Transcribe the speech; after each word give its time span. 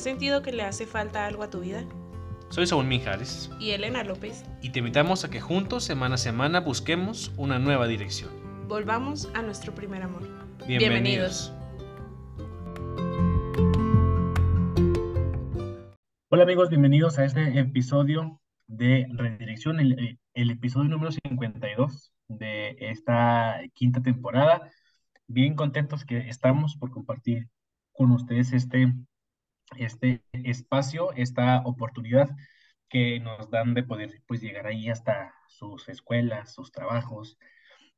¿Has 0.00 0.04
sentido 0.04 0.40
que 0.40 0.50
le 0.50 0.62
hace 0.62 0.86
falta 0.86 1.26
algo 1.26 1.42
a 1.42 1.50
tu 1.50 1.60
vida? 1.60 1.84
Soy 2.48 2.66
Saúl 2.66 2.86
Mijares. 2.86 3.50
Y 3.60 3.72
Elena 3.72 4.02
López. 4.02 4.46
Y 4.62 4.70
te 4.70 4.78
invitamos 4.78 5.26
a 5.26 5.30
que 5.30 5.42
juntos, 5.42 5.84
semana 5.84 6.14
a 6.14 6.16
semana, 6.16 6.60
busquemos 6.60 7.32
una 7.36 7.58
nueva 7.58 7.86
dirección. 7.86 8.30
Volvamos 8.66 9.30
a 9.34 9.42
nuestro 9.42 9.74
primer 9.74 10.02
amor. 10.02 10.22
Bienvenidos. 10.66 11.52
Hola 16.30 16.44
amigos, 16.44 16.70
bienvenidos 16.70 17.18
a 17.18 17.26
este 17.26 17.58
episodio 17.58 18.40
de 18.68 19.06
Redirección, 19.10 19.80
el, 19.80 20.18
el 20.32 20.50
episodio 20.50 20.88
número 20.88 21.12
52 21.12 22.14
de 22.28 22.74
esta 22.80 23.60
quinta 23.74 24.00
temporada. 24.00 24.62
Bien 25.26 25.54
contentos 25.54 26.06
que 26.06 26.26
estamos 26.30 26.78
por 26.78 26.90
compartir 26.90 27.50
con 27.92 28.12
ustedes 28.12 28.54
este, 28.54 28.94
este 29.76 30.22
espacio, 30.32 31.12
esta 31.14 31.62
oportunidad 31.64 32.30
que 32.88 33.20
nos 33.20 33.50
dan 33.50 33.74
de 33.74 33.82
poder 33.84 34.22
pues 34.26 34.40
llegar 34.40 34.66
ahí 34.66 34.88
hasta 34.88 35.34
sus 35.48 35.88
escuelas, 35.88 36.54
sus 36.54 36.72
trabajos. 36.72 37.38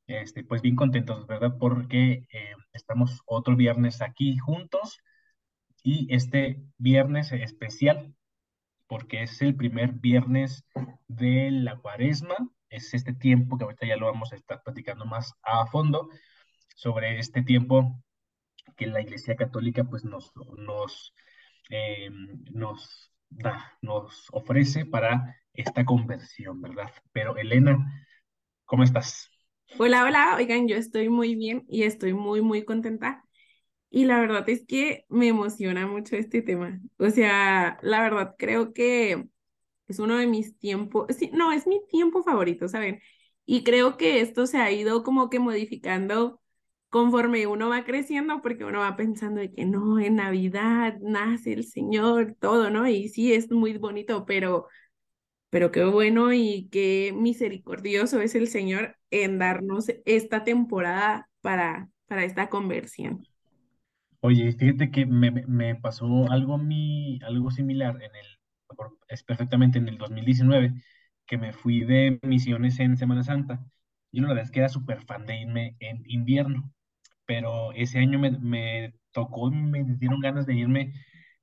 Este, 0.06 0.44
pues 0.44 0.62
bien 0.62 0.76
contentos, 0.76 1.26
¿verdad? 1.26 1.56
Porque 1.58 2.26
eh, 2.32 2.54
estamos 2.72 3.22
otro 3.26 3.56
viernes 3.56 4.02
aquí 4.02 4.36
juntos 4.38 4.98
y 5.82 6.12
este 6.14 6.62
viernes 6.78 7.32
especial 7.32 8.14
porque 8.92 9.22
es 9.22 9.40
el 9.40 9.56
primer 9.56 9.92
viernes 9.92 10.66
de 11.08 11.50
la 11.50 11.78
cuaresma, 11.78 12.36
es 12.68 12.92
este 12.92 13.14
tiempo 13.14 13.56
que 13.56 13.64
ahorita 13.64 13.86
ya 13.86 13.96
lo 13.96 14.04
vamos 14.04 14.34
a 14.34 14.36
estar 14.36 14.62
platicando 14.62 15.06
más 15.06 15.32
a 15.42 15.64
fondo 15.64 16.10
sobre 16.76 17.18
este 17.18 17.42
tiempo 17.42 18.02
que 18.76 18.86
la 18.86 19.00
Iglesia 19.00 19.34
Católica 19.34 19.84
pues 19.84 20.04
nos, 20.04 20.30
nos, 20.58 21.14
eh, 21.70 22.10
nos 22.52 23.12
da, 23.30 23.78
nos 23.82 24.28
ofrece 24.32 24.84
para 24.86 25.36
esta 25.54 25.84
conversión, 25.84 26.60
¿verdad? 26.60 26.90
Pero 27.12 27.36
Elena, 27.36 27.78
¿cómo 28.64 28.84
estás? 28.84 29.30
Hola, 29.78 30.04
hola, 30.04 30.34
oigan, 30.36 30.68
yo 30.68 30.76
estoy 30.76 31.08
muy 31.08 31.34
bien 31.34 31.64
y 31.68 31.84
estoy 31.84 32.12
muy, 32.14 32.42
muy 32.42 32.64
contenta. 32.64 33.24
Y 33.90 34.06
la 34.06 34.20
verdad 34.20 34.48
es 34.48 34.66
que 34.66 35.06
me 35.08 35.28
emociona 35.28 35.86
mucho 35.86 36.16
este 36.16 36.42
tema. 36.42 36.80
O 36.98 37.10
sea, 37.10 37.78
la 37.82 38.02
verdad 38.02 38.34
creo 38.38 38.72
que 38.74 39.28
es 39.88 40.00
uno 40.00 40.18
de 40.18 40.26
mis 40.26 40.58
tiempos, 40.58 41.06
sí, 41.18 41.30
no, 41.34 41.52
es 41.52 41.66
mi 41.66 41.80
tiempo 41.88 42.22
favorito, 42.24 42.68
¿saben? 42.68 43.00
Y 43.46 43.64
creo 43.64 43.96
que 43.98 44.20
esto 44.20 44.46
se 44.46 44.58
ha 44.58 44.70
ido 44.72 45.04
como 45.04 45.30
que 45.30 45.40
modificando 45.40 46.41
conforme 46.92 47.48
uno 47.48 47.70
va 47.70 47.84
creciendo, 47.84 48.42
porque 48.42 48.66
uno 48.66 48.80
va 48.80 48.96
pensando 48.96 49.40
de 49.40 49.52
que 49.52 49.64
no, 49.66 49.98
en 49.98 50.16
Navidad 50.16 50.98
nace 51.02 51.54
el 51.54 51.64
Señor, 51.64 52.36
todo, 52.40 52.70
¿no? 52.70 52.86
Y 52.88 53.08
sí, 53.08 53.32
es 53.34 53.50
muy 53.50 53.78
bonito, 53.78 54.26
pero, 54.26 54.68
pero 55.50 55.72
qué 55.72 55.84
bueno 55.84 56.32
y 56.32 56.68
qué 56.72 57.14
misericordioso 57.16 58.20
es 58.20 58.34
el 58.34 58.48
Señor 58.48 58.96
en 59.10 59.38
darnos 59.38 59.86
esta 60.06 60.44
temporada 60.44 61.30
para, 61.42 61.90
para 62.08 62.24
esta 62.24 62.50
conversión. 62.50 63.26
Oye, 64.20 64.52
fíjate 64.52 64.90
que 64.90 65.04
me, 65.06 65.30
me 65.32 65.74
pasó 65.74 66.06
algo, 66.30 66.58
algo 67.26 67.50
similar 67.50 67.96
en 67.96 68.14
el, 68.14 68.26
es 69.08 69.22
perfectamente 69.22 69.78
en 69.78 69.88
el 69.88 69.98
2019, 69.98 70.74
que 71.26 71.38
me 71.38 71.52
fui 71.52 71.80
de 71.84 72.18
misiones 72.22 72.78
en 72.80 72.96
Semana 72.96 73.24
Santa. 73.24 73.64
Yo 74.12 74.22
la 74.22 74.28
verdad 74.28 74.44
es 74.44 74.50
que 74.50 74.60
era 74.60 74.68
súper 74.68 75.02
fan 75.04 75.26
de 75.26 75.40
irme 75.42 75.76
en 75.80 76.02
invierno 76.06 76.72
pero 77.32 77.72
ese 77.72 77.98
año 77.98 78.18
me, 78.18 78.92
tocó, 79.10 79.50
me 79.50 79.84
dieron 79.84 80.20
ganas 80.20 80.44
de 80.44 80.54
irme 80.54 80.92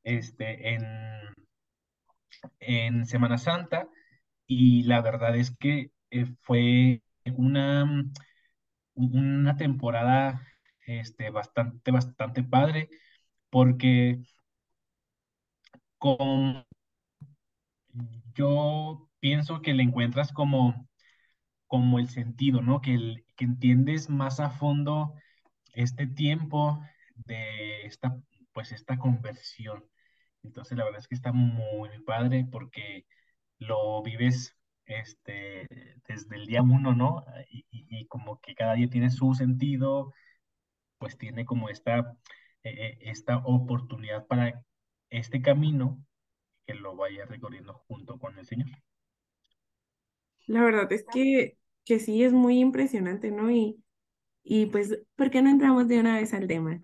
este, 0.03 0.75
en, 0.75 0.83
en 2.59 3.05
Semana 3.07 3.39
Santa 3.39 3.87
y 4.45 4.83
la 4.83 5.01
verdad 5.01 5.35
es 5.35 5.49
que 5.57 5.91
eh, 6.11 6.27
fue 6.41 7.01
una, 7.35 8.05
una 8.93 9.57
temporada 9.57 10.45
este, 10.85 11.31
bastante, 11.31 11.89
bastante 11.91 12.43
padre 12.43 12.89
porque 13.49 14.21
con, 15.97 16.65
yo 18.35 19.09
pienso 19.19 19.61
que 19.63 19.73
le 19.73 19.83
encuentras 19.83 20.31
como, 20.31 20.87
como 21.67 21.99
el 21.99 22.09
sentido, 22.09 22.61
¿no? 22.61 22.81
Que, 22.81 22.93
el, 22.95 23.25
que 23.35 23.45
entiendes 23.45 24.09
más 24.09 24.39
a 24.39 24.49
fondo 24.51 25.13
este 25.73 26.07
tiempo 26.07 26.81
de 27.15 27.85
esta, 27.85 28.17
pues 28.53 28.71
esta 28.71 28.97
conversión. 28.97 29.85
Entonces 30.43 30.77
la 30.77 30.85
verdad 30.85 30.99
es 31.01 31.07
que 31.07 31.15
está 31.15 31.31
muy 31.31 31.89
padre 32.05 32.47
porque 32.49 33.05
lo 33.59 34.01
vives 34.01 34.55
este, 34.85 35.67
desde 36.07 36.35
el 36.35 36.47
día 36.47 36.61
uno, 36.61 36.93
¿no? 36.93 37.25
Y, 37.49 38.07
como 38.07 38.39
que 38.41 38.55
cada 38.55 38.73
día 38.73 38.89
tiene 38.89 39.11
su 39.11 39.33
sentido, 39.35 40.13
pues 40.97 41.17
tiene 41.17 41.45
como 41.45 41.69
esta, 41.69 42.17
eh, 42.63 42.69
eh, 42.71 42.97
esta 43.01 43.37
oportunidad 43.37 44.25
para 44.25 44.63
este 45.09 45.41
camino 45.41 46.03
que 46.65 46.73
lo 46.73 46.95
vaya 46.95 47.25
recorriendo 47.25 47.73
junto 47.87 48.17
con 48.17 48.37
el 48.39 48.45
Señor. 48.45 48.69
La 50.47 50.63
verdad 50.63 50.91
es 50.91 51.05
que, 51.11 51.57
que 51.85 51.99
sí, 51.99 52.23
es 52.23 52.33
muy 52.33 52.59
impresionante, 52.59 53.29
¿no? 53.29 53.51
Y, 53.51 53.83
y 54.43 54.67
pues, 54.67 54.99
¿por 55.15 55.29
qué 55.29 55.41
no 55.41 55.49
entramos 55.49 55.87
de 55.87 55.99
una 55.99 56.15
vez 56.15 56.33
al 56.33 56.47
tema? 56.47 56.79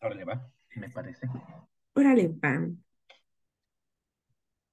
Órale, 0.00 0.24
va, 0.24 0.50
me 0.74 0.88
parece. 0.90 1.28
Órale, 1.94 2.28
va. 2.28 2.68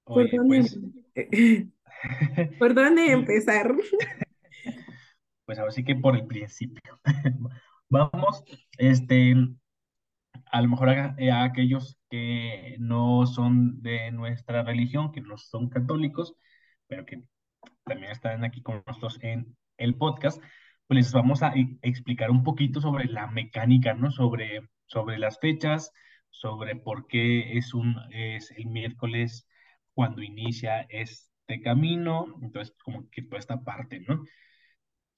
¿Por 0.04 0.30
dónde, 0.30 0.58
pues... 0.58 0.78
¿Por 2.58 2.74
dónde 2.74 3.06
empezar? 3.12 3.74
Pues 5.44 5.58
ahora 5.58 5.72
sí 5.72 5.84
que 5.84 5.96
por 5.96 6.16
el 6.16 6.26
principio. 6.26 7.00
Vamos, 7.88 8.42
este, 8.78 9.34
a 10.46 10.62
lo 10.62 10.68
mejor 10.68 10.88
a, 10.88 11.16
a, 11.32 11.44
aquellos 11.44 11.98
que 12.10 12.76
no 12.78 13.26
son 13.26 13.82
de 13.82 14.10
nuestra 14.10 14.62
religión, 14.62 15.12
que 15.12 15.20
no 15.20 15.36
son 15.36 15.68
católicos, 15.68 16.34
pero 16.86 17.04
que 17.04 17.24
también 17.84 18.10
están 18.10 18.44
aquí 18.44 18.62
con 18.62 18.82
nosotros 18.86 19.18
en 19.22 19.56
el 19.76 19.96
podcast, 19.96 20.42
pues 20.86 20.96
les 20.96 21.12
vamos 21.12 21.42
a 21.42 21.48
e, 21.54 21.78
explicar 21.82 22.30
un 22.30 22.44
poquito 22.44 22.80
sobre 22.80 23.06
la 23.06 23.26
mecánica, 23.28 23.94
¿no? 23.94 24.10
Sobre, 24.10 24.68
sobre 24.86 25.18
las 25.18 25.38
fechas, 25.40 25.92
sobre 26.30 26.76
por 26.76 27.06
qué 27.06 27.56
es, 27.56 27.74
un, 27.74 27.96
es 28.10 28.50
el 28.52 28.66
miércoles 28.66 29.46
cuando 29.94 30.22
inicia 30.22 30.82
este 30.90 31.60
camino, 31.62 32.26
entonces 32.42 32.74
como 32.82 33.08
que 33.10 33.22
toda 33.22 33.38
esta 33.38 33.62
parte, 33.62 34.00
¿no? 34.00 34.24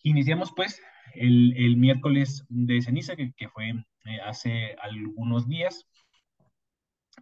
Iniciamos 0.03 0.53
pues 0.55 0.81
el, 1.15 1.55
el 1.57 1.77
miércoles 1.77 2.45
de 2.49 2.81
ceniza, 2.83 3.17
que, 3.17 3.33
que 3.37 3.49
fue 3.49 3.71
eh, 3.71 4.21
hace 4.25 4.77
algunos 4.81 5.49
días, 5.49 5.87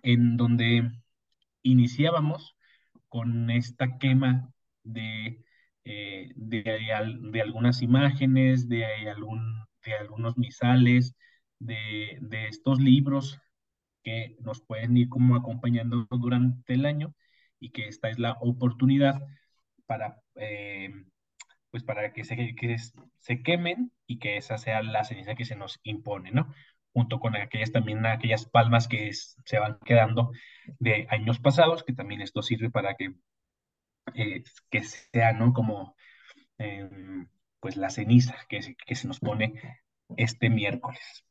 en 0.03 0.37
donde 0.37 0.91
iniciábamos 1.63 2.57
con 3.09 3.51
esta 3.51 3.99
quema 3.99 4.53
de 4.83 5.45
eh, 5.85 6.31
de, 6.37 6.63
de, 6.63 7.41
algunas 7.41 7.83
imágenes, 7.83 8.69
de, 8.69 8.85
algún, 9.11 9.65
de 9.85 9.95
algunos 9.95 10.37
misales, 10.39 11.15
de, 11.59 12.19
de, 12.21 12.49
estos 12.49 12.81
libros 12.81 13.39
que 14.03 14.37
nos 14.41 14.63
pueden 14.63 14.97
ir 14.97 15.09
como 15.09 15.37
acompañando 15.37 16.07
durante 16.11 16.75
el 16.75 16.87
año 16.87 17.15
y 17.61 17.71
que 17.71 17.89
esta 17.89 18.11
es 18.11 18.19
la 18.19 18.33
oportunidad 18.41 19.21
para, 19.87 20.21
eh, 20.37 20.91
pues 21.71 21.85
para 21.85 22.13
que, 22.13 22.25
se, 22.25 22.37
que 22.37 22.77
se 23.19 23.43
quemen 23.43 23.93
y 24.07 24.19
que 24.19 24.37
esa 24.37 24.59
sea 24.59 24.83
la 24.83 25.05
ceniza 25.05 25.35
que 25.35 25.45
se 25.45 25.57
nos 25.57 25.81
impone, 25.85 26.31
¿no? 26.33 26.53
junto 26.95 27.19
con 27.19 27.37
aquellas 27.37 27.73
también 27.73 28.07
aquellas 28.07 28.47
palmas 28.47 28.87
que 28.89 29.13
se 29.13 29.59
van 29.59 29.79
quedando 29.85 30.31
de 30.79 31.07
años 31.11 31.41
pasados, 31.41 31.83
que 31.83 31.93
también 31.93 32.21
esto 32.21 32.41
sirve 32.41 32.71
para 32.71 32.95
que 32.95 33.15
eh, 34.15 34.43
que 34.71 34.83
sea, 34.83 35.33
¿no? 35.33 35.53
Como, 35.53 35.97
em, 36.59 37.29
pues 37.61 37.77
la 37.77 37.91
ceniza 37.91 38.37
que 38.49 38.63
se, 38.63 38.77
que 38.77 38.95
se 38.95 39.09
nos 39.09 39.21
pone 39.21 39.61
este 40.17 40.51
miércoles. 40.51 41.25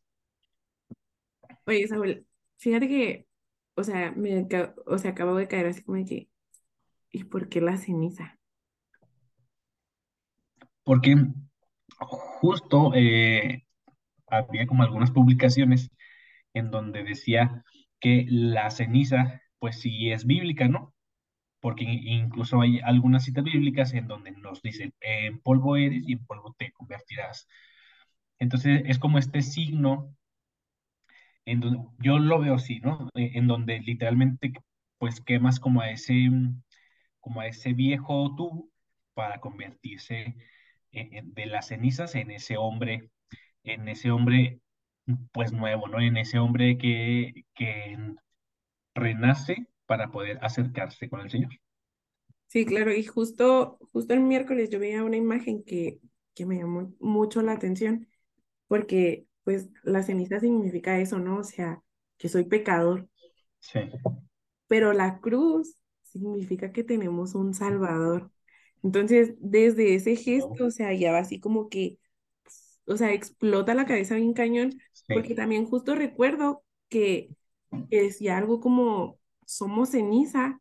Oye, 1.65 1.87
Saúl, 1.87 2.25
fíjate 2.57 2.87
que, 2.87 3.27
o 3.75 3.83
sea, 3.83 4.11
me, 4.11 4.47
o 4.85 4.97
sea, 4.97 5.11
acabo 5.11 5.35
de 5.35 5.47
caer 5.47 5.67
así 5.67 5.83
como 5.83 5.97
de 5.97 6.05
que, 6.05 6.29
¿y 7.11 7.23
por 7.25 7.49
qué 7.49 7.61
la 7.61 7.77
ceniza? 7.77 8.39
Porque 10.83 11.15
justo 11.99 12.91
eh, 12.95 13.65
había 14.27 14.67
como 14.67 14.83
algunas 14.83 15.11
publicaciones 15.11 15.91
en 16.53 16.71
donde 16.71 17.03
decía 17.03 17.63
que 17.99 18.25
la 18.29 18.69
ceniza, 18.69 19.41
pues 19.59 19.79
sí 19.79 20.11
es 20.11 20.25
bíblica, 20.25 20.67
¿no? 20.67 20.92
Porque 21.63 21.85
incluso 21.85 22.59
hay 22.61 22.81
algunas 22.81 23.23
citas 23.23 23.45
bíblicas 23.45 23.93
en 23.93 24.07
donde 24.07 24.31
nos 24.31 24.61
dicen, 24.61 24.93
en 24.99 25.39
polvo 25.39 25.77
eres 25.77 26.03
y 26.05 26.13
en 26.13 26.25
polvo 26.25 26.53
te 26.59 26.73
convertirás. 26.73 27.47
Entonces 28.39 28.83
es 28.85 28.99
como 28.99 29.17
este 29.17 29.41
signo, 29.41 30.13
en 31.45 31.61
donde, 31.61 31.79
yo 31.99 32.19
lo 32.19 32.39
veo 32.39 32.55
así, 32.55 32.79
¿no? 32.81 33.09
E, 33.15 33.37
en 33.37 33.47
donde 33.47 33.79
literalmente 33.79 34.53
pues 34.97 35.21
quemas 35.21 35.59
como 35.61 35.81
a 35.81 35.89
ese, 35.91 36.29
como 37.21 37.39
a 37.41 37.47
ese 37.47 37.73
viejo 37.73 38.35
tú 38.35 38.69
para 39.13 39.39
convertirse 39.39 40.35
de 40.91 41.45
las 41.47 41.67
cenizas 41.69 42.15
en 42.15 42.31
ese 42.31 42.57
hombre, 42.57 43.09
en 43.63 43.87
ese 43.89 44.11
hombre 44.11 44.59
pues 45.31 45.53
nuevo, 45.53 45.87
¿no? 45.87 46.01
En 46.01 46.17
ese 46.17 46.39
hombre 46.39 46.77
que, 46.77 47.45
que 47.55 47.97
renace 48.95 49.67
para 49.85 50.11
poder 50.11 50.39
acercarse 50.41 51.09
con 51.09 51.21
el 51.21 51.29
Señor. 51.29 51.51
Sí, 52.47 52.65
claro, 52.65 52.93
y 52.93 53.03
justo, 53.03 53.79
justo 53.91 54.13
el 54.13 54.19
miércoles 54.19 54.69
yo 54.69 54.79
veía 54.79 55.03
una 55.03 55.17
imagen 55.17 55.63
que, 55.63 55.99
que 56.35 56.45
me 56.45 56.57
llamó 56.57 56.93
mucho 56.99 57.41
la 57.41 57.53
atención, 57.53 58.07
porque 58.67 59.25
pues 59.43 59.69
la 59.83 60.03
ceniza 60.03 60.39
significa 60.39 60.99
eso, 60.99 61.19
¿no? 61.19 61.37
O 61.39 61.43
sea, 61.43 61.81
que 62.17 62.29
soy 62.29 62.45
pecador. 62.45 63.09
Sí. 63.59 63.79
Pero 64.67 64.93
la 64.93 65.19
cruz 65.19 65.75
significa 66.03 66.71
que 66.71 66.83
tenemos 66.83 67.35
un 67.35 67.53
Salvador. 67.53 68.31
Entonces, 68.83 69.33
desde 69.39 69.95
ese 69.95 70.15
gesto, 70.15 70.65
o 70.65 70.71
sea, 70.71 70.93
ya 70.93 71.11
va 71.11 71.19
así 71.19 71.39
como 71.39 71.69
que, 71.69 71.97
o 72.85 72.97
sea, 72.97 73.13
explota 73.13 73.73
la 73.73 73.85
cabeza 73.85 74.15
bien 74.15 74.33
cañón, 74.33 74.73
porque 75.07 75.35
también 75.35 75.65
justo 75.65 75.95
recuerdo 75.95 76.63
que, 76.89 77.29
decía 77.89 78.37
algo 78.37 78.59
como, 78.59 79.19
somos 79.45 79.89
ceniza, 79.89 80.59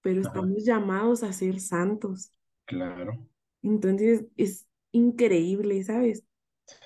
pero 0.00 0.20
estamos 0.20 0.64
llamados 0.64 1.22
a 1.22 1.32
ser 1.32 1.60
santos. 1.60 2.32
Claro. 2.66 3.26
Entonces, 3.62 4.26
es 4.36 4.66
increíble, 4.92 5.82
¿sabes? 5.84 6.24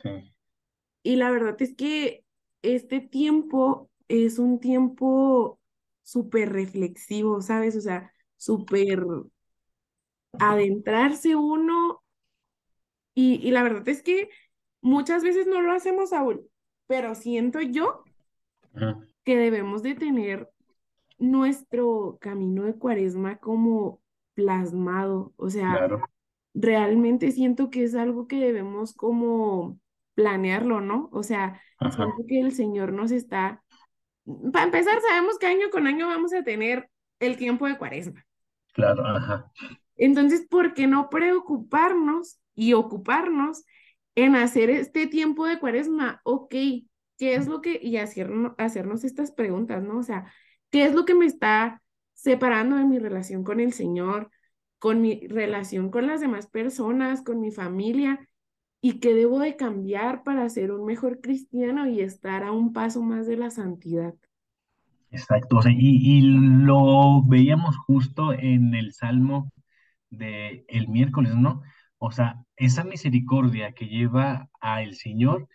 Sí. 0.02 0.32
Y 1.02 1.16
la 1.16 1.30
verdad 1.30 1.56
es 1.60 1.74
que 1.74 2.24
este 2.62 3.00
tiempo 3.00 3.90
es 4.08 4.38
un 4.38 4.60
tiempo 4.60 5.60
súper 6.02 6.52
reflexivo, 6.52 7.42
¿sabes? 7.42 7.76
O 7.76 7.80
sea, 7.80 8.12
súper 8.36 9.04
adentrarse 10.38 11.36
uno. 11.36 12.02
Y, 13.14 13.50
la 13.50 13.62
verdad 13.62 13.88
es 13.88 14.02
que 14.02 14.30
muchas 14.80 15.24
veces 15.24 15.46
no 15.46 15.60
lo 15.60 15.72
hacemos 15.72 16.12
aún, 16.12 16.48
pero 16.86 17.14
siento 17.14 17.60
yo 17.60 18.04
que 19.24 19.36
debemos 19.36 19.82
de 19.82 19.94
tener 19.94 20.48
nuestro 21.18 22.18
camino 22.20 22.64
de 22.64 22.74
cuaresma 22.74 23.38
como 23.38 24.00
plasmado. 24.34 25.32
O 25.36 25.50
sea, 25.50 25.88
realmente 26.54 27.32
siento 27.32 27.70
que 27.70 27.84
es 27.84 27.94
algo 27.94 28.26
que 28.26 28.38
debemos 28.38 28.94
como 28.94 29.78
planearlo, 30.14 30.80
¿no? 30.80 31.08
O 31.12 31.22
sea, 31.22 31.60
siento 31.80 32.24
que 32.26 32.40
el 32.40 32.52
Señor 32.52 32.92
nos 32.92 33.10
está, 33.10 33.62
para 34.52 34.64
empezar, 34.64 35.00
sabemos 35.00 35.38
que 35.38 35.46
año 35.46 35.70
con 35.70 35.86
año 35.86 36.06
vamos 36.06 36.32
a 36.32 36.42
tener 36.42 36.88
el 37.20 37.36
tiempo 37.36 37.66
de 37.66 37.78
cuaresma. 37.78 38.24
Claro, 38.72 39.04
ajá. 39.04 39.50
Entonces, 39.96 40.46
¿por 40.48 40.74
qué 40.74 40.86
no 40.86 41.10
preocuparnos 41.10 42.40
y 42.54 42.72
ocuparnos 42.72 43.64
en 44.14 44.36
hacer 44.36 44.70
este 44.70 45.06
tiempo 45.06 45.46
de 45.46 45.58
cuaresma? 45.58 46.20
Ok, 46.24 46.50
¿qué 46.50 47.34
es 47.34 47.46
lo 47.46 47.60
que, 47.60 47.80
y 47.82 47.96
hacernos, 47.96 48.52
hacernos 48.58 49.04
estas 49.04 49.32
preguntas, 49.32 49.82
¿no? 49.82 49.98
O 49.98 50.02
sea, 50.02 50.32
¿qué 50.70 50.84
es 50.84 50.94
lo 50.94 51.04
que 51.04 51.14
me 51.14 51.26
está 51.26 51.82
separando 52.14 52.76
de 52.76 52.84
mi 52.84 52.98
relación 52.98 53.44
con 53.44 53.60
el 53.60 53.72
Señor, 53.72 54.30
con 54.78 55.00
mi 55.00 55.26
relación 55.28 55.90
con 55.90 56.06
las 56.06 56.20
demás 56.20 56.46
personas, 56.46 57.22
con 57.22 57.40
mi 57.40 57.50
familia? 57.50 58.28
¿Y 58.80 59.00
qué 59.00 59.14
debo 59.14 59.40
de 59.40 59.56
cambiar 59.56 60.22
para 60.22 60.48
ser 60.48 60.70
un 60.70 60.84
mejor 60.84 61.20
cristiano 61.20 61.86
y 61.86 62.00
estar 62.00 62.44
a 62.44 62.52
un 62.52 62.72
paso 62.72 63.02
más 63.02 63.26
de 63.26 63.36
la 63.36 63.50
santidad? 63.50 64.14
Exacto, 65.10 65.60
y, 65.66 66.20
lo 66.20 67.22
veíamos 67.24 67.76
justo 67.78 68.32
en 68.34 68.74
el 68.74 68.92
Salmo 68.92 69.50
de 70.10 70.64
el 70.68 70.88
miércoles, 70.88 71.34
¿no? 71.34 71.62
O 71.98 72.12
sea, 72.12 72.44
esa 72.56 72.84
misericordia 72.84 73.72
que 73.72 73.86
lleva 73.86 74.48
al 74.60 74.94
Señor 74.94 75.48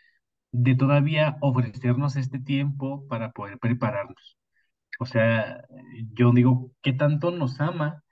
de 0.52 0.76
todavía 0.76 1.38
ofrecernos 1.42 2.16
este 2.16 2.40
tiempo 2.40 3.08
para 3.08 3.32
poder 3.32 3.60
prepararnos. 3.60 4.38
O 5.04 5.06
sea, 5.06 5.68
yo 6.14 6.32
digo, 6.32 6.72
¿qué 6.82 6.94
tanto 6.94 7.30
nos 7.30 7.60
ama? 7.60 8.06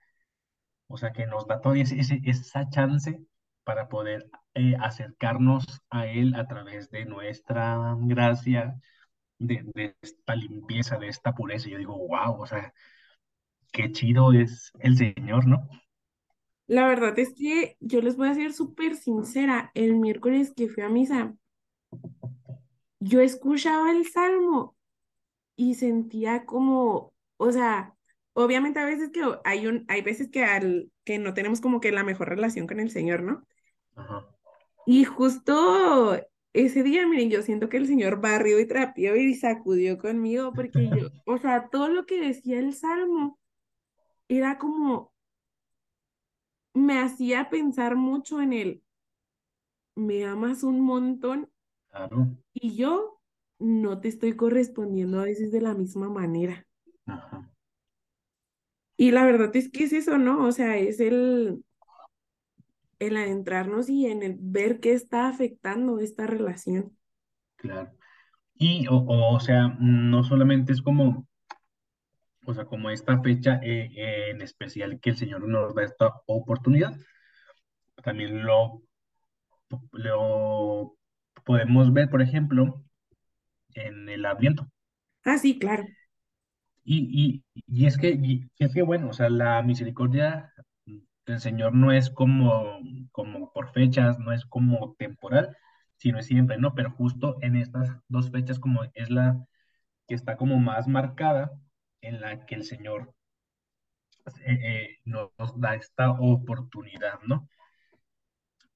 O 0.88 0.98
sea, 0.98 1.14
que 1.14 1.26
nos 1.26 1.48
da 1.48 1.62
todavía 1.62 1.84
ese, 1.84 2.20
esa 2.26 2.70
chance 2.70 3.18
para 3.64 3.88
poder 3.88 4.30
eh, 4.56 4.76
acercarnos 4.78 5.64
a 5.90 6.08
Él 6.08 6.36
a 6.36 6.48
través 6.48 6.92
de 6.92 7.06
nuestra 7.06 7.96
gracia, 8.02 8.76
de, 9.40 9.64
de, 9.74 9.96
esta 10.02 10.36
limpieza, 10.36 10.98
de 10.98 11.08
esta 11.08 11.34
pureza. 11.34 11.70
Yo 11.70 11.78
digo, 11.78 11.98
wow, 11.98 12.42
o 12.42 12.46
sea, 12.46 12.74
qué 13.72 13.94
chido 13.94 14.34
es 14.34 14.74
el 14.82 14.98
Señor, 14.98 15.48
¿no? 15.48 15.70
La 16.68 16.90
verdad 16.90 17.18
es 17.20 17.34
que 17.36 17.78
yo 17.80 18.02
les 18.02 18.18
voy 18.18 18.28
a 18.28 18.34
ser 18.34 18.52
súper 18.52 18.98
sincera, 18.98 19.72
el 19.76 19.96
miércoles 19.96 20.52
que 20.54 20.68
fui 20.68 20.84
a 20.84 20.90
misa, 20.90 21.34
yo 23.00 23.22
escuchaba 23.22 23.92
el 23.92 24.06
salmo 24.08 24.76
y 25.62 25.76
sentía 25.76 26.44
como, 26.48 27.14
o 27.38 27.52
sea, 27.52 27.96
obviamente 28.34 28.80
a 28.80 28.86
veces 28.86 29.12
que 29.12 29.22
hay 29.44 29.68
un, 29.68 29.86
hay 29.90 30.02
veces 30.02 30.32
que 30.32 30.44
al, 30.44 30.92
que 31.04 31.20
no 31.20 31.36
tenemos 31.36 31.62
como 31.62 31.80
que 31.80 31.92
la 31.92 32.04
mejor 32.04 32.30
relación 32.30 32.66
con 32.66 32.80
el 32.80 32.90
Señor, 32.90 33.22
¿no? 33.22 33.46
Y 34.88 35.04
justo 35.04 36.20
ese 36.54 36.82
día, 36.82 37.06
miren, 37.06 37.30
yo 37.30 37.44
siento 37.44 37.70
que 37.70 37.78
el 37.78 37.86
Señor 37.86 38.20
barrió 38.20 38.60
y 38.60 38.66
trapeó 38.66 39.16
y 39.16 39.36
sacudió 39.36 40.00
conmigo 40.00 40.52
porque 40.52 40.90
yo, 40.90 41.10
o 41.28 41.38
sea, 41.38 41.70
todo 41.70 41.90
lo 41.90 42.08
que 42.08 42.20
decía 42.20 42.58
el 42.58 42.74
salmo 42.74 43.38
era 44.28 44.58
como, 44.58 45.14
me 46.74 46.98
hacía 46.98 47.52
pensar 47.52 47.96
mucho 47.96 48.42
en 48.42 48.54
él. 48.54 48.84
Me 49.94 50.26
amas 50.26 50.64
un 50.64 50.82
montón 50.82 51.52
y 52.54 52.76
yo 52.76 53.21
no 53.62 54.00
te 54.00 54.08
estoy 54.08 54.36
correspondiendo 54.36 55.20
a 55.20 55.26
veces 55.26 55.52
de 55.52 55.62
la 55.62 55.74
misma 55.74 56.10
manera. 56.10 56.66
Y 58.98 59.12
la 59.12 59.26
verdad 59.26 59.56
es 59.56 59.70
que 59.70 59.86
es 59.86 59.94
eso, 59.94 60.18
¿no? 60.18 60.46
O 60.46 60.52
sea, 60.52 60.78
es 60.78 61.00
el, 61.00 61.64
el 63.00 63.18
adentrarnos 63.18 63.90
y 63.90 64.08
en 64.08 64.24
el 64.24 64.38
ver 64.40 64.80
qué 64.80 64.94
está 64.94 65.28
afectando 65.28 66.00
esta 66.00 66.28
relación. 66.28 66.98
Claro. 67.56 67.92
Y, 68.56 68.88
o, 68.88 69.06
o 69.08 69.40
sea, 69.40 69.76
no 69.80 70.24
solamente 70.24 70.74
es 70.74 70.82
como 70.82 71.26
o 72.46 72.54
sea, 72.54 72.66
como 72.66 72.90
esta 72.90 73.22
fecha 73.22 73.60
eh, 73.64 74.30
en 74.32 74.42
especial 74.42 75.00
que 75.00 75.12
el 75.12 75.18
Señor 75.18 75.48
nos 75.48 75.76
da 75.76 75.84
esta 75.84 76.12
oportunidad, 76.26 76.94
también 78.04 78.44
lo, 78.44 78.82
lo 79.92 80.96
podemos 81.46 81.94
ver, 81.94 82.10
por 82.10 82.22
ejemplo, 82.22 82.84
en 83.76 84.10
el 84.10 84.26
Adviento. 84.26 84.68
Ah, 85.26 85.38
sí, 85.40 85.58
claro. 85.60 85.86
Y, 86.84 87.44
y, 87.54 87.62
y 87.68 87.86
es 87.86 87.98
que, 87.98 88.10
y 88.12 88.50
es 88.60 88.74
que, 88.74 88.82
bueno, 88.82 89.10
o 89.10 89.14
sea, 89.14 89.30
la 89.30 89.62
misericordia 89.62 90.52
del 91.26 91.40
Señor 91.40 91.74
no 91.76 91.92
es 91.92 92.10
como, 92.10 92.80
como 93.12 93.52
por 93.54 93.72
fechas, 93.74 94.20
no 94.20 94.32
es 94.34 94.46
como 94.46 94.96
temporal, 94.98 95.56
sino 95.98 96.20
es 96.20 96.26
siempre, 96.28 96.58
¿no? 96.58 96.74
Pero 96.76 96.92
justo 96.92 97.38
en 97.42 97.56
estas 97.56 97.90
dos 98.08 98.32
fechas 98.32 98.60
como 98.60 98.84
es 98.96 99.10
la 99.12 99.46
que 100.08 100.16
está 100.16 100.38
como 100.38 100.60
más 100.60 100.88
marcada, 100.88 101.52
en 102.02 102.22
la 102.22 102.46
que 102.46 102.56
el 102.56 102.66
Señor 102.66 103.14
eh, 104.46 104.60
eh, 104.64 104.98
nos 105.06 105.32
da 105.60 105.76
esta 105.76 106.12
oportunidad, 106.12 107.20
¿no? 107.28 107.48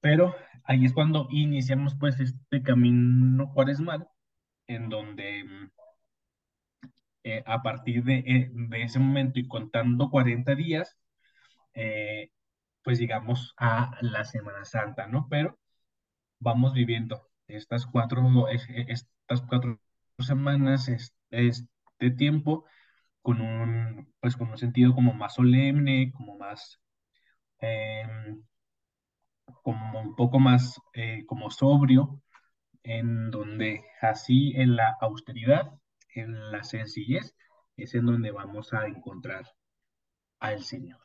Pero 0.00 0.34
ahí 0.64 0.84
es 0.86 0.92
cuando 0.94 1.26
iniciamos 1.30 1.94
pues 1.98 2.18
este 2.20 2.62
camino 2.62 3.52
cuaresmal, 3.52 4.08
en 4.66 4.88
donde 4.88 5.70
eh, 7.24 7.42
a 7.46 7.62
partir 7.62 8.04
de, 8.04 8.50
de, 8.52 8.82
ese 8.82 8.98
momento 8.98 9.38
y 9.40 9.48
contando 9.48 10.10
40 10.10 10.54
días, 10.54 10.96
pues 12.82 12.98
llegamos 12.98 13.54
a 13.58 13.98
la 14.00 14.24
Semana 14.24 14.64
Santa, 14.64 15.06
¿no? 15.06 15.28
Pero 15.28 15.58
vamos 16.38 16.72
viviendo 16.74 17.28
estas 17.48 17.86
cuatro, 17.86 18.48
estas 18.48 19.42
cuatro 19.48 19.80
semanas, 20.18 20.88
este 20.88 22.10
tiempo, 22.16 22.64
con 23.22 23.40
un, 23.40 24.12
pues 24.20 24.36
con 24.36 24.50
un 24.50 24.58
sentido 24.58 24.94
como 24.94 25.12
más 25.14 25.34
solemne, 25.34 26.12
como 26.12 26.36
más, 26.38 26.80
em, 27.60 28.42
como 29.62 30.00
un 30.00 30.14
poco 30.16 30.38
más 30.38 30.80
eh, 30.94 31.24
como 31.26 31.50
sobrio, 31.50 32.22
en 32.86 33.30
donde 33.30 33.84
así 34.00 34.52
en 34.56 34.76
la 34.76 34.96
austeridad, 35.00 35.78
en 36.14 36.52
la 36.52 36.62
sencillez, 36.62 37.34
es 37.76 37.94
en 37.94 38.06
donde 38.06 38.30
vamos 38.30 38.72
a 38.72 38.86
encontrar 38.86 39.44
al 40.38 40.62
Señor. 40.62 41.00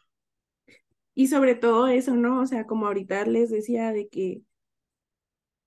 Y 1.14 1.28
sobre 1.28 1.56
todo 1.56 1.88
eso, 1.88 2.16
¿no? 2.16 2.42
O 2.42 2.46
sea, 2.46 2.66
como 2.66 2.86
ahorita 2.86 3.26
les 3.26 3.50
decía 3.50 3.92
de 3.92 4.08
que 4.08 4.44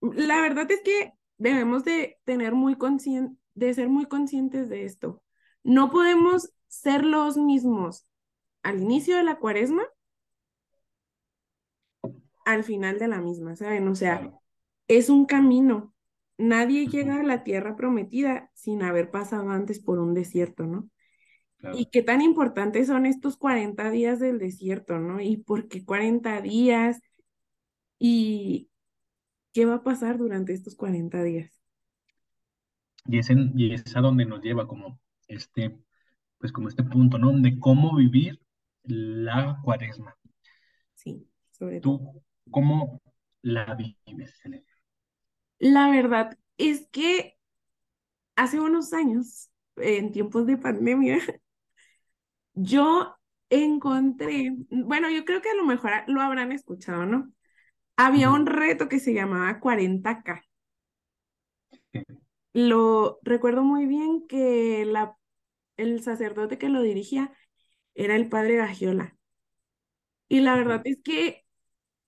la 0.01 0.41
verdad 0.41 0.71
es 0.71 0.81
que 0.83 1.13
debemos 1.37 1.85
de 1.85 2.19
tener 2.25 2.55
muy 2.55 2.77
consciente, 2.77 3.37
de 3.55 3.75
ser 3.75 3.89
muy 3.89 4.07
conscientes 4.07 4.69
de 4.69 4.85
esto. 4.85 5.23
No 5.63 5.91
podemos 5.91 6.53
ser 6.69 7.05
los 7.05 7.37
mismos 7.37 8.07
al 8.63 8.81
inicio 8.81 9.17
de 9.17 9.25
la 9.25 9.39
cuaresma, 9.39 9.85
al 12.45 12.65
final 12.65 12.99
de 12.99 13.09
la 13.09 13.21
misma, 13.21 13.57
¿saben? 13.57 13.89
O 13.89 13.95
sea, 13.95 14.31
es 14.89 15.09
un 15.09 15.27
camino. 15.27 15.94
Nadie 16.39 16.89
llega 16.89 17.21
a 17.21 17.23
la 17.23 17.45
tierra 17.45 17.77
prometida 17.77 18.51
sin 18.55 18.83
haber 18.83 19.11
pasado 19.11 19.51
antes 19.51 19.81
por 19.81 19.99
un 19.99 20.15
desierto, 20.15 20.67
¿no? 20.67 20.89
Y 21.73 21.87
qué 21.87 22.03
tan 22.03 22.23
importantes 22.23 22.89
son 22.89 23.07
estos 23.07 23.37
40 23.37 23.91
días 23.91 24.21
del 24.21 24.39
desierto, 24.39 24.99
¿no? 25.01 25.21
Y 25.21 25.39
por 25.39 25.69
qué 25.69 25.85
40 25.85 26.41
días 26.41 27.01
y 27.99 28.71
qué 29.53 29.67
va 29.67 29.77
a 29.77 29.85
pasar 29.85 30.19
durante 30.19 30.53
estos 30.55 30.77
40 30.77 31.23
días. 31.25 31.53
Y 33.07 33.19
es, 33.19 33.31
en- 33.31 33.53
y 33.59 33.73
es 33.73 33.97
a 33.97 34.01
donde 34.01 34.27
nos 34.27 34.43
lleva 34.43 34.67
como 34.69 35.01
este, 35.29 35.79
pues 36.39 36.53
como 36.53 36.69
este 36.69 36.83
punto, 36.85 37.19
¿no? 37.19 37.33
De 37.33 37.59
cómo 37.61 37.97
vivir 37.97 38.41
la 38.85 39.61
cuaresma. 39.65 40.17
Sí, 40.95 41.29
sobre 41.53 41.81
todo. 41.81 41.93
¿Tú 41.93 42.23
cómo 42.51 43.01
la 43.43 43.75
vives? 43.75 44.35
La 45.65 45.91
verdad 45.91 46.39
es 46.59 46.87
que 46.93 47.37
hace 48.37 48.61
unos 48.61 48.93
años, 48.93 49.51
en 49.77 50.13
tiempos 50.13 50.47
de 50.47 50.57
pandemia, 50.59 51.19
yo 52.55 53.17
encontré, 53.51 54.55
bueno, 54.71 55.11
yo 55.11 55.25
creo 55.25 55.43
que 55.43 55.51
a 55.51 55.55
lo 55.55 55.65
mejor 55.65 55.93
lo 56.09 56.21
habrán 56.21 56.53
escuchado, 56.53 57.07
¿no? 57.07 57.33
Había 57.97 58.31
un 58.31 58.47
reto 58.47 58.89
que 58.89 59.01
se 59.01 59.15
llamaba 59.15 59.61
40K. 59.61 60.43
sí, 61.93 62.05
Lo 62.55 63.19
recuerdo 63.23 63.63
muy 63.65 63.87
bien 63.87 64.27
que 64.27 64.85
la, 64.87 65.17
el 65.79 66.03
sacerdote 66.03 66.59
que 66.59 66.69
lo 66.71 66.83
dirigía 66.83 67.33
era 67.95 68.17
el 68.17 68.29
padre 68.31 68.57
Gagiola. 68.57 69.17
Y 70.29 70.41
la 70.41 70.57
verdad 70.57 70.83
es 70.85 70.99
que 71.03 71.45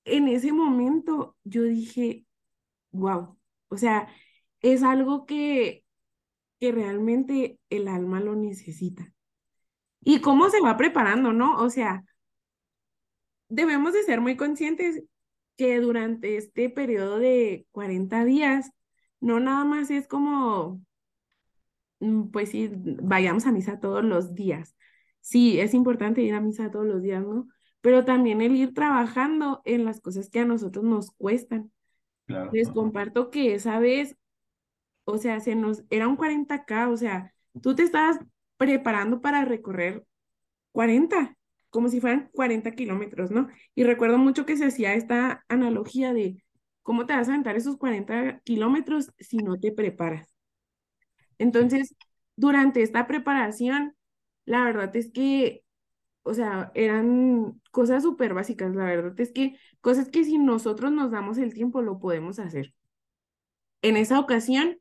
en 0.05 0.29
ese 0.29 0.53
momento 0.53 1.37
yo 1.45 1.65
dije, 1.65 2.27
wow, 2.93 3.39
o 3.69 3.77
sea, 3.79 4.09
es 4.61 4.83
algo 4.83 5.27
que, 5.27 5.85
que 6.61 6.73
realmente 6.73 7.59
el 7.71 7.89
alma 7.89 8.21
lo 8.21 8.37
necesita. 8.37 9.13
¿Y 10.01 10.21
cómo 10.21 10.51
se 10.51 10.61
va 10.61 10.77
preparando, 10.77 11.33
no? 11.33 11.57
O 11.63 11.71
sea, 11.71 12.05
debemos 13.49 13.93
de 13.93 14.03
ser 14.03 14.21
muy 14.21 14.37
conscientes 14.37 15.03
que 15.57 15.81
durante 15.81 16.37
este 16.37 16.71
periodo 16.71 17.19
de 17.19 17.67
40 17.73 18.25
días, 18.25 18.71
no 19.21 19.41
nada 19.41 19.65
más 19.65 19.91
es 19.91 20.07
como 20.09 20.83
mm, 22.01 22.31
pues 22.31 22.51
sí, 22.51 22.71
vayamos 22.73 23.47
a 23.47 23.53
misa 23.53 23.81
todos 23.81 24.05
los 24.05 24.35
días. 24.35 24.77
Sí, 25.21 25.61
es 25.61 25.75
importante 25.75 26.23
ir 26.23 26.35
a 26.35 26.41
misa 26.41 26.71
todos 26.71 26.87
los 26.87 27.03
días, 27.03 27.25
¿no? 27.25 27.49
Pero 27.81 28.05
también 28.05 28.41
el 28.43 28.55
ir 28.57 28.75
trabajando 28.75 29.63
en 29.65 29.85
las 29.85 30.01
cosas 30.01 30.31
que 30.31 30.41
a 30.41 30.45
nosotros 30.45 30.85
nos 30.85 31.11
cuestan. 31.13 31.73
Claro, 32.27 32.51
Les 32.53 32.69
comparto 32.71 33.31
que 33.31 33.55
esa 33.55 33.79
vez, 33.79 34.17
o 35.05 35.19
sea, 35.19 35.41
se 35.41 35.55
nos, 35.55 35.85
era 35.91 36.09
un 36.09 36.17
40K, 36.17 36.89
o 36.91 36.97
sea, 36.97 37.33
tú 37.63 37.75
te 37.75 37.83
estabas 37.83 38.19
preparando 38.59 39.21
para 39.21 39.45
recorrer 39.45 40.05
40, 40.73 41.37
como 41.71 41.89
si 41.89 42.01
fueran 42.01 42.31
40 42.35 42.73
kilómetros, 42.73 43.31
¿no? 43.31 43.49
Y 43.75 43.85
recuerdo 43.85 44.19
mucho 44.19 44.47
que 44.47 44.57
se 44.57 44.67
hacía 44.67 44.95
esta 44.95 45.45
analogía 45.49 46.13
de 46.15 46.43
cómo 46.83 47.07
te 47.07 47.15
vas 47.15 47.29
a 47.29 47.33
aventar 47.33 47.57
esos 47.57 47.77
40 47.79 48.41
kilómetros 48.45 49.13
si 49.19 49.39
no 49.39 49.59
te 49.61 49.73
preparas. 49.73 50.35
Entonces, 51.39 51.95
durante 52.37 52.83
esta 52.83 53.07
preparación, 53.07 53.95
la 54.45 54.65
verdad 54.65 54.95
es 54.97 55.11
que, 55.13 55.65
o 56.27 56.35
sea, 56.35 56.73
eran 56.75 57.61
cosas 57.71 58.03
súper 58.03 58.35
básicas, 58.35 58.75
la 58.75 58.85
verdad 58.85 59.19
es 59.21 59.33
que 59.33 59.57
cosas 59.81 60.09
que 60.09 60.25
si 60.25 60.39
nosotros 60.39 60.93
nos 60.93 61.11
damos 61.13 61.39
el 61.39 61.55
tiempo 61.55 61.83
lo 61.83 61.99
podemos 62.01 62.39
hacer. 62.41 62.75
En 63.83 63.97
esa 63.97 64.21
ocasión, 64.21 64.79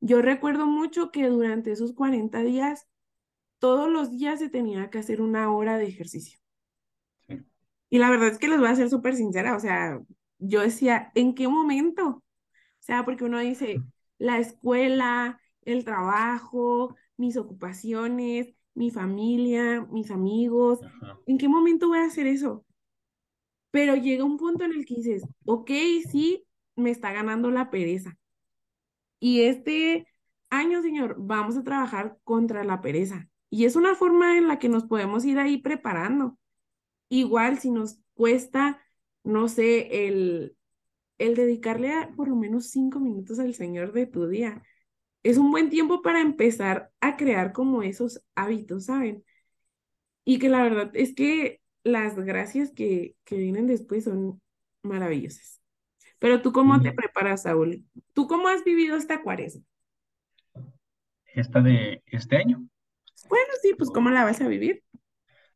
yo 0.00 0.22
recuerdo 0.22 0.66
mucho 0.66 1.10
que 1.12 1.28
durante 1.28 1.70
esos 1.72 1.92
40 1.92 2.42
días, 2.42 2.88
todos 3.58 3.90
los 3.90 4.10
días 4.10 4.40
se 4.40 4.48
tenía 4.50 4.90
que 4.90 4.98
hacer 4.98 5.22
una 5.22 5.52
hora 5.52 5.78
de 5.78 5.86
ejercicio. 5.86 6.38
sí, 7.28 7.46
Y 7.90 7.98
la 7.98 8.10
verdad 8.10 8.28
es 8.28 8.38
que 8.38 8.48
les 8.48 8.58
voy 8.58 8.68
a 8.68 8.76
ser 8.76 8.90
súper 8.90 9.14
sincera, 9.16 9.56
o 9.56 9.60
sea, 9.60 10.00
yo 10.38 10.60
decía, 10.62 11.12
¿en 11.14 11.34
qué 11.34 11.48
momento? 11.48 12.06
O 12.08 12.22
sea, 12.80 13.04
porque 13.04 13.24
uno 13.24 13.40
dice, 13.40 13.84
la 14.18 14.38
escuela, 14.38 15.40
el 15.62 15.84
trabajo, 15.84 16.96
mis 17.16 17.36
ocupaciones, 17.36 18.55
mi 18.76 18.90
familia, 18.90 19.86
mis 19.90 20.10
amigos, 20.10 20.80
ajá, 20.82 21.18
¿en 21.26 21.38
qué 21.38 21.48
momento 21.48 21.88
voy 21.88 21.98
a 21.98 22.04
hacer 22.04 22.26
eso? 22.26 22.64
Pero 23.70 23.96
llega 23.96 24.24
un 24.24 24.36
punto 24.36 24.64
en 24.64 24.72
el 24.72 24.86
que 24.86 24.96
dices, 24.96 25.24
ok, 25.44 25.70
sí, 26.10 26.46
me 26.76 26.90
está 26.90 27.12
ganando 27.12 27.50
la 27.50 27.70
pereza. 27.70 28.16
Y 29.18 29.42
este 29.42 30.06
año, 30.50 30.82
señor, 30.82 31.16
vamos 31.18 31.56
a 31.56 31.64
trabajar 31.64 32.18
contra 32.24 32.64
la 32.64 32.80
pereza. 32.80 33.28
Y 33.50 33.64
es 33.64 33.76
una 33.76 33.94
forma 33.94 34.38
en 34.38 34.48
la 34.48 34.58
que 34.58 34.68
nos 34.68 34.84
podemos 34.84 35.24
ir 35.24 35.38
ahí 35.38 35.58
preparando. 35.58 36.38
Igual 37.08 37.58
si 37.58 37.70
nos 37.70 37.98
cuesta, 38.14 38.82
no 39.24 39.48
sé, 39.48 40.06
el, 40.06 40.56
el 41.18 41.34
dedicarle 41.34 41.92
a 41.92 42.10
por 42.14 42.28
lo 42.28 42.36
menos 42.36 42.68
cinco 42.68 43.00
minutos 43.00 43.38
al 43.38 43.54
Señor 43.54 43.92
de 43.92 44.06
tu 44.06 44.26
día 44.26 44.62
es 45.30 45.38
un 45.38 45.50
buen 45.50 45.70
tiempo 45.70 46.02
para 46.02 46.20
empezar 46.20 46.90
a 47.00 47.16
crear 47.16 47.52
como 47.52 47.82
esos 47.82 48.22
hábitos, 48.36 48.86
¿saben? 48.86 49.24
Y 50.24 50.38
que 50.38 50.48
la 50.48 50.62
verdad 50.62 50.90
es 50.94 51.14
que 51.14 51.60
las 51.82 52.14
gracias 52.16 52.70
que, 52.72 53.16
que 53.24 53.36
vienen 53.36 53.66
después 53.66 54.04
son 54.04 54.40
maravillosas. 54.82 55.60
Pero 56.18 56.42
tú, 56.42 56.52
¿cómo 56.52 56.80
te 56.80 56.92
preparas, 56.92 57.42
Saúl? 57.42 57.84
¿Tú 58.12 58.26
cómo 58.26 58.48
has 58.48 58.64
vivido 58.64 58.96
esta 58.96 59.22
cuaresma? 59.22 59.64
Esta 61.34 61.60
de 61.60 62.02
este 62.06 62.36
año. 62.36 62.66
Bueno, 63.28 63.52
sí, 63.60 63.74
pues 63.76 63.90
¿cómo 63.90 64.10
la 64.10 64.24
vas 64.24 64.40
a 64.40 64.48
vivir? 64.48 64.82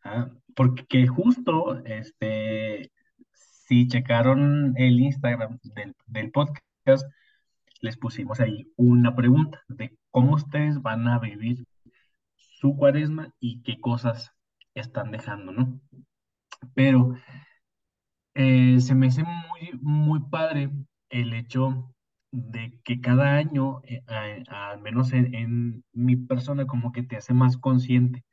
ah, 0.05 0.31
porque 0.55 1.07
justo, 1.07 1.83
este, 1.85 2.91
si 3.33 3.87
checaron 3.87 4.75
el 4.77 5.01
Instagram 5.01 5.59
del, 5.63 5.95
del 6.07 6.31
podcast, 6.31 7.07
les 7.81 7.97
pusimos 7.97 8.41
ahí 8.41 8.73
una 8.77 9.15
pregunta 9.17 9.63
de 9.69 9.99
cómo 10.11 10.35
ustedes 10.35 10.83
van 10.83 11.09
a 11.09 11.19
vivir 11.19 11.65
su 12.37 12.77
cuaresma 12.77 13.35
y 13.41 13.63
qué 13.63 13.81
cosas 13.81 14.33
están 14.75 15.11
dejando, 15.11 15.53
¿no? 15.53 15.81
Pero 16.75 17.15
eh, 18.35 18.81
se 18.81 18.95
me 18.95 19.09
hace 19.09 19.25
muy, 19.25 19.79
muy 19.81 20.21
padre 20.31 20.71
el 21.09 21.35
hecho 21.35 21.93
de 22.33 22.81
que 22.85 23.01
cada 23.01 23.37
año, 23.37 23.81
eh, 23.85 24.03
al 24.49 24.81
menos 24.81 25.13
en, 25.13 25.35
en 25.35 25.85
mi 25.93 26.17
persona, 26.17 26.67
como 26.67 26.93
que 26.93 27.03
te 27.03 27.17
hace 27.17 27.35
más 27.35 27.57
consciente, 27.57 28.25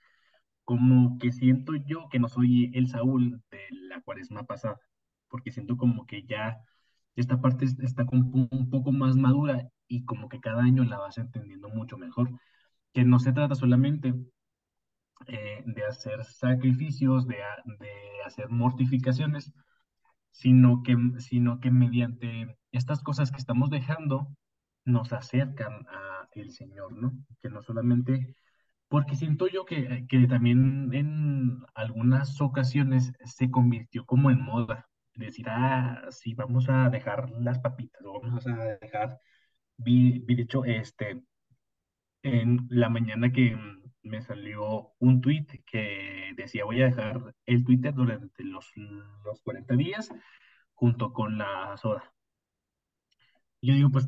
como 0.64 1.18
que 1.20 1.32
siento 1.32 1.76
yo 1.76 2.10
que 2.10 2.20
no 2.20 2.28
soy 2.30 2.72
el 2.76 2.88
Saúl 2.90 3.42
de 3.52 3.62
la 3.72 4.02
cuaresma 4.02 4.44
pasada, 4.44 4.80
porque 5.30 5.52
siento 5.52 5.78
como 5.78 6.06
que 6.08 6.24
ya 6.26 6.62
esta 7.18 7.42
parte 7.42 7.66
es- 7.66 7.80
está 7.82 8.06
un 8.12 8.70
poco 8.72 8.94
más 8.94 9.18
madura 9.18 9.70
y 9.90 10.06
como 10.06 10.30
que 10.30 10.40
cada 10.42 10.64
año 10.64 10.86
la 10.86 11.00
vas 11.00 11.18
entendiendo 11.20 11.70
mucho 11.70 11.98
mejor, 12.00 12.32
que 12.94 13.06
no 13.06 13.20
se 13.20 13.34
trata 13.34 13.56
solamente 13.56 14.14
eh, 15.28 15.64
de 15.66 15.86
hacer 15.86 16.24
sacrificios, 16.26 17.28
de, 17.28 17.38
de 17.80 17.90
hacer 18.26 18.50
mortificaciones, 18.50 19.52
sino 20.32 20.84
que, 20.84 20.98
sino 21.20 21.60
que 21.60 21.72
mediante 21.72 22.58
estas 22.72 23.02
cosas 23.04 23.32
que 23.32 23.38
estamos 23.40 23.70
dejando 23.70 24.30
nos 24.86 25.14
acercan 25.14 25.88
a 25.90 26.30
el 26.34 26.52
Señor, 26.52 26.94
¿no? 26.94 27.14
Que 27.42 27.50
no 27.50 27.64
solamente, 27.64 28.36
porque 28.90 29.16
siento 29.16 29.48
yo 29.48 29.66
que, 29.66 30.06
que 30.10 30.28
también 30.28 30.94
en 30.94 31.60
algunas 31.76 32.42
ocasiones 32.42 33.14
se 33.26 33.52
convirtió 33.52 34.06
como 34.06 34.32
en 34.32 34.42
moda, 34.42 34.88
decir, 35.26 35.48
ah, 35.50 36.08
sí, 36.12 36.34
vamos 36.34 36.70
a 36.70 36.90
dejar 36.90 37.30
las 37.32 37.60
papitas, 37.60 38.02
o 38.06 38.22
vamos 38.22 38.46
a 38.48 38.78
dejar, 38.82 39.20
vi, 39.78 40.20
vi 40.20 40.36
de 40.36 40.44
hecho, 40.44 40.66
este, 40.66 41.24
en 42.24 42.68
la 42.70 42.90
mañana 42.90 43.32
que 43.32 43.56
mm, 43.56 43.84
me 44.04 44.22
salió 44.22 44.94
un 45.00 45.22
tweet 45.22 45.48
que 45.66 46.34
decía, 46.36 46.66
voy 46.66 46.82
a 46.82 46.86
dejar 46.86 47.36
el 47.46 47.64
Twitter 47.66 47.94
durante 47.94 48.44
los, 48.44 48.72
los 49.26 49.42
40 49.42 49.76
días 49.76 50.10
junto 50.74 51.14
con 51.14 51.38
la 51.38 51.76
soda. 51.78 52.14
Yo 53.62 53.74
digo, 53.74 53.90
pues, 53.90 54.08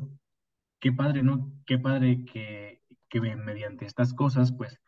qué 0.80 0.92
padre, 0.92 1.22
¿no? 1.22 1.52
Qué 1.66 1.78
padre 1.78 2.24
que, 2.24 2.82
que 3.08 3.20
mediante 3.20 3.86
estas 3.86 4.14
cosas, 4.14 4.52
pues, 4.52 4.80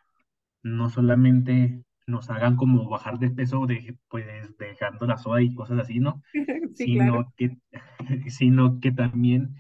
no 0.63 0.91
solamente 0.91 1.85
nos 2.07 2.31
hagan 2.31 2.57
como 2.57 2.89
bajar 2.89 3.19
de 3.19 3.31
peso 3.31 3.67
de, 3.67 3.97
pues, 4.09 4.27
dejando 4.59 5.07
la 5.07 5.19
soda 5.19 5.43
y 5.43 5.55
cosas 5.55 5.81
así, 5.81 6.01
¿no? 6.01 6.23
Sí, 6.75 6.95
claro. 6.95 7.33
Sino 7.37 7.59
que, 7.59 7.59
sino 8.31 8.81
que 8.81 8.93
también 8.93 9.57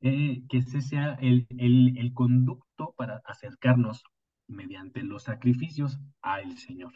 eh, 0.00 0.42
que 0.48 0.58
ese 0.58 0.80
sea 0.80 1.14
el, 1.14 1.46
el, 1.58 1.96
el 1.98 2.12
conducto 2.14 2.94
para 2.96 3.22
acercarnos 3.24 4.02
mediante 4.46 5.02
los 5.02 5.24
sacrificios 5.24 5.98
al 6.22 6.58
Señor. 6.58 6.92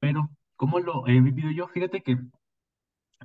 Pero, 0.00 0.30
¿cómo 0.56 0.80
lo 0.80 1.06
he 1.06 1.20
vivido 1.20 1.50
yo? 1.50 1.68
Fíjate 1.68 2.02
que 2.02 2.18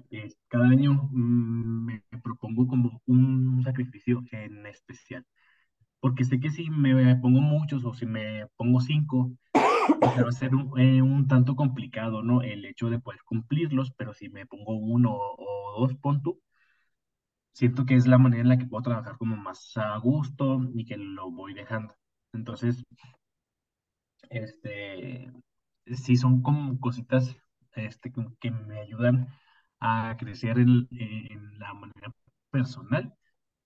eh, 0.10 0.34
cada 0.48 0.68
año 0.68 1.10
mm, 1.12 1.86
me 1.86 2.04
propongo 2.24 2.68
como 2.68 3.02
un 3.06 3.62
sacrificio 3.64 4.24
en 4.32 4.66
especial, 4.66 5.26
porque 6.00 6.26
sé 6.26 6.40
que 6.40 6.50
si 6.50 6.70
me 6.70 7.16
pongo 7.18 7.42
muchos 7.42 7.86
o 7.86 7.94
si 7.94 8.06
me 8.06 8.48
pongo 8.58 8.82
cinco, 8.82 9.32
pues 10.00 10.24
va 10.24 10.30
a 10.30 10.32
ser 10.32 10.56
un, 10.56 10.80
eh, 10.80 11.02
un 11.02 11.28
tanto 11.28 11.56
complicado, 11.56 12.24
¿no? 12.24 12.42
El 12.42 12.66
hecho 12.66 12.90
de 12.90 13.00
poder 13.00 13.22
cumplirlos, 13.24 13.92
pero 13.92 14.14
si 14.14 14.30
me 14.30 14.46
pongo 14.46 14.74
uno 14.76 15.12
o 15.16 15.80
dos, 15.80 15.96
pon 15.96 16.22
siento 17.54 17.86
que 17.86 17.96
es 17.96 18.08
la 18.08 18.18
manera 18.18 18.42
en 18.42 18.50
la 18.50 18.58
que 18.58 18.66
puedo 18.66 18.84
trabajar 18.84 19.18
como 19.18 19.36
más 19.38 19.72
a 19.78 19.98
gusto 19.98 20.60
y 20.74 20.86
que 20.86 20.98
lo 20.98 21.32
voy 21.32 21.54
dejando. 21.54 21.96
Entonces, 22.34 22.84
este, 24.30 25.32
sí 25.86 26.16
son 26.18 26.42
como 26.42 26.80
cositas 26.80 27.36
este, 27.76 28.12
que 28.40 28.52
me 28.52 28.80
ayudan 28.80 29.28
a 29.80 30.16
crecer 30.20 30.60
en, 30.60 30.88
en 30.92 31.60
la 31.60 31.74
manera 31.74 32.14
personal, 32.52 33.14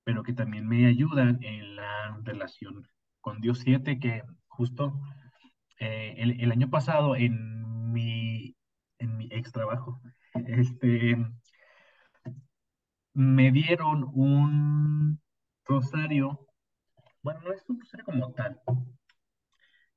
pero 0.03 0.24
que 0.24 0.34
también 0.34 0.67
me 0.67 0.88
ayudan 0.88 1.43
en 1.43 1.75
la 1.75 2.19
relación 2.24 2.88
con 3.22 3.41
Dios. 3.41 3.60
Siete 3.60 4.00
que 4.00 4.24
justo 4.48 5.00
eh, 5.79 6.15
el, 6.17 6.41
el 6.41 6.51
año 6.51 6.70
pasado 6.70 7.15
en 7.15 7.91
mi, 7.94 8.55
en 9.00 9.17
mi 9.17 9.27
ex 9.32 9.51
trabajo, 9.51 10.01
este, 10.48 11.15
me 13.15 13.51
dieron 13.51 14.12
un 14.13 15.20
rosario, 15.65 16.48
bueno, 17.24 17.41
no 17.41 17.53
es 17.53 17.63
un 17.70 17.79
rosario 17.82 18.05
como 18.05 18.34
tal, 18.34 18.62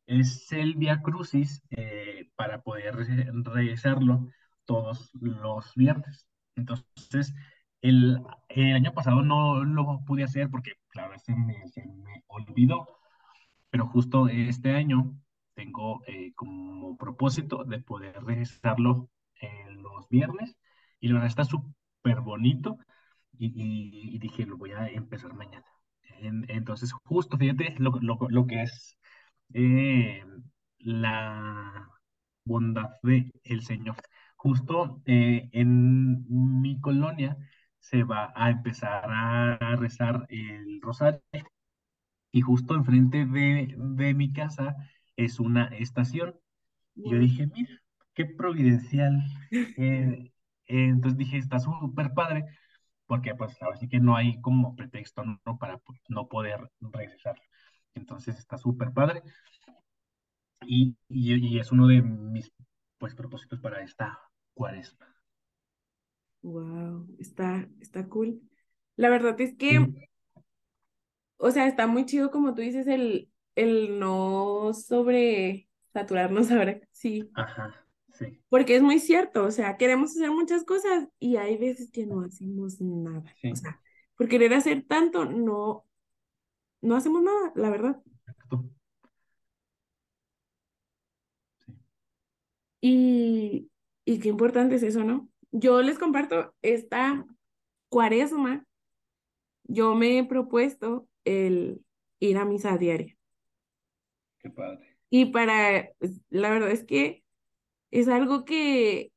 es 0.07 0.51
el 0.53 0.75
Via 0.75 1.03
Crucis 1.03 1.63
eh, 1.71 2.31
para 2.37 2.63
poder 2.63 2.95
re- 2.97 3.31
rezarlo 3.45 4.29
todos 4.65 5.11
los 5.15 5.75
viernes. 5.75 6.27
Entonces, 6.57 7.35
el, 7.83 8.21
el 8.49 8.75
año 8.75 8.93
pasado 8.95 9.23
no 9.23 9.65
lo 9.65 10.01
pude 10.07 10.25
hacer 10.25 10.51
porque, 10.51 10.73
claro, 10.89 11.19
se 11.19 11.35
me, 11.35 11.67
se 11.69 11.85
me 11.87 12.25
olvidó, 12.29 12.87
pero 13.71 13.89
justo 13.89 14.29
este 14.29 14.75
año 14.77 15.17
tengo 15.59 16.03
eh, 16.07 16.33
como 16.37 16.97
propósito 16.99 17.65
de 17.65 17.81
poder 17.81 18.23
rezarlo 18.25 19.11
en 19.41 19.83
los 19.83 20.09
viernes 20.09 20.57
y 21.01 21.09
la 21.09 21.15
verdad 21.15 21.29
está 21.29 21.45
súper 21.45 22.21
bonito 22.23 22.79
y, 23.39 23.47
y- 23.49 24.17
y 24.17 24.19
dije, 24.19 24.47
lo 24.47 24.57
voy 24.57 24.73
a 24.73 24.89
empezar 24.89 25.35
mañana. 25.35 25.65
En- 26.21 26.47
entonces, 26.51 26.93
justo, 27.05 27.39
fíjate 27.39 27.75
lo, 27.79 27.93
lo, 28.01 28.19
lo 28.31 28.47
que 28.47 28.63
es 28.63 28.99
eh, 29.55 30.25
la 30.79 31.89
bondad 32.45 32.91
de 33.03 33.33
el 33.45 33.63
Señor. 33.65 33.97
Justo 34.37 35.03
eh, 35.07 35.49
en 35.53 36.27
mi 36.63 36.81
colonia 36.81 37.37
se 37.81 38.05
va 38.05 38.33
a 38.37 38.51
empezar 38.51 39.05
a 39.11 39.77
rezar 39.77 40.27
el 40.31 40.81
rosario 40.83 41.23
y 42.33 42.41
justo 42.41 42.75
enfrente 42.75 43.27
de, 43.27 43.75
de 43.79 44.15
mi 44.15 44.33
casa 44.33 44.77
es 45.19 45.41
una 45.41 45.65
estación. 45.67 46.37
Y 46.95 47.11
yo 47.11 47.19
dije, 47.19 47.47
mira, 47.49 47.83
qué 48.15 48.25
providencial. 48.25 49.21
Eh, 49.79 50.31
eh, 50.67 50.89
entonces 50.89 51.17
dije, 51.17 51.39
está 51.39 51.59
súper 51.59 52.13
padre, 52.13 52.45
porque 53.07 53.35
pues 53.35 53.57
ahora 53.63 53.79
sí 53.79 53.89
que 53.89 53.99
no 53.99 54.15
hay 54.15 54.39
como 54.43 54.77
pretexto, 54.77 55.25
¿no? 55.25 55.57
para 55.59 55.79
pues, 55.79 55.99
no 56.11 56.29
poder 56.29 56.71
regresar. 56.81 57.41
Entonces 57.95 58.39
está 58.39 58.59
súper 58.59 58.93
padre 58.93 59.23
y, 60.67 60.95
y, 61.09 61.35
y 61.35 61.59
es 61.59 61.73
uno 61.73 61.87
de 61.87 62.03
mis 62.03 62.53
pues 62.99 63.15
propósitos 63.15 63.59
para 63.61 63.81
esta 63.81 64.21
cuaresma. 64.53 65.07
Wow, 66.43 67.09
está, 67.19 67.67
está 67.81 68.07
cool. 68.07 68.43
La 68.97 69.09
verdad 69.09 69.41
es 69.41 69.57
que, 69.57 69.79
Sí, 69.79 70.09
o 71.39 71.51
sea, 71.51 71.67
está 71.67 71.87
muy 71.87 72.05
chido 72.05 72.31
como 72.31 72.55
tú 72.55 72.61
dices, 72.61 72.87
el, 72.87 73.28
el 73.59 73.99
no 73.99 74.73
sobresaturarnos 74.75 76.51
ahora, 76.53 76.81
sí, 76.93 77.35
ajá, 77.35 77.87
sí, 78.13 78.43
porque 78.49 78.77
es 78.77 78.83
muy 78.83 78.99
cierto, 78.99 79.45
o 79.45 79.51
sea, 79.51 79.77
queremos 79.77 80.11
hacer 80.13 80.31
muchas 80.31 80.65
cosas 80.65 81.09
y 81.19 81.37
hay 81.37 81.57
veces 81.59 81.91
que 81.91 82.07
no 82.07 82.23
hacemos 82.23 82.81
nada, 82.81 83.25
o 83.51 83.55
sea, 83.57 83.81
por 84.17 84.29
querer 84.29 84.55
hacer 84.55 84.85
tanto, 84.87 85.25
no, 85.27 85.85
no 86.83 86.97
hacemos 86.97 87.23
nada, 87.23 87.53
la 87.57 87.71
verdad. 87.71 88.03
exacto, 88.17 88.65
sí, 91.65 91.73
Y, 92.81 93.71
y 94.05 94.19
qué 94.21 94.29
importante 94.29 94.77
es 94.77 94.83
eso, 94.83 95.05
¿no? 95.05 95.29
Yo 95.51 95.83
les 95.83 95.99
comparto 95.99 96.55
esta 96.63 97.27
cuaresma, 97.91 98.67
yo 99.65 99.95
me 99.95 100.19
he 100.19 100.25
propuesto 100.25 101.09
el 101.25 101.85
ir 102.21 102.39
a 102.39 102.45
misa 102.45 102.79
diaria. 102.79 103.18
Qué 104.51 104.55
padre. 104.57 104.99
Y 105.11 105.27
para, 105.27 105.91
pues, 105.99 106.21
la 106.31 106.51
verdad 106.51 106.71
es 106.71 106.85
que 106.85 107.25
es 107.93 108.09
algo 108.09 108.45
que, 108.45 109.13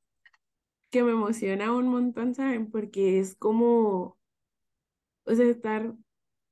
que 0.91 1.03
me 1.03 1.11
emociona 1.11 1.73
un 1.73 1.87
montón, 1.89 2.35
¿saben? 2.35 2.71
Porque 2.71 3.19
es 3.19 3.35
como, 3.35 4.19
o 5.25 5.35
sea, 5.35 5.45
estar 5.45 5.93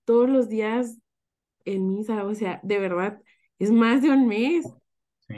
todos 0.05 0.29
los 0.29 0.49
días 0.49 0.97
en 1.65 1.89
misa, 1.89 2.25
o 2.25 2.35
sea, 2.35 2.59
de 2.63 2.79
verdad, 2.79 3.21
es 3.59 3.71
más 3.71 4.01
de 4.01 4.11
un 4.11 4.27
mes. 4.27 4.65
Sí, 5.27 5.35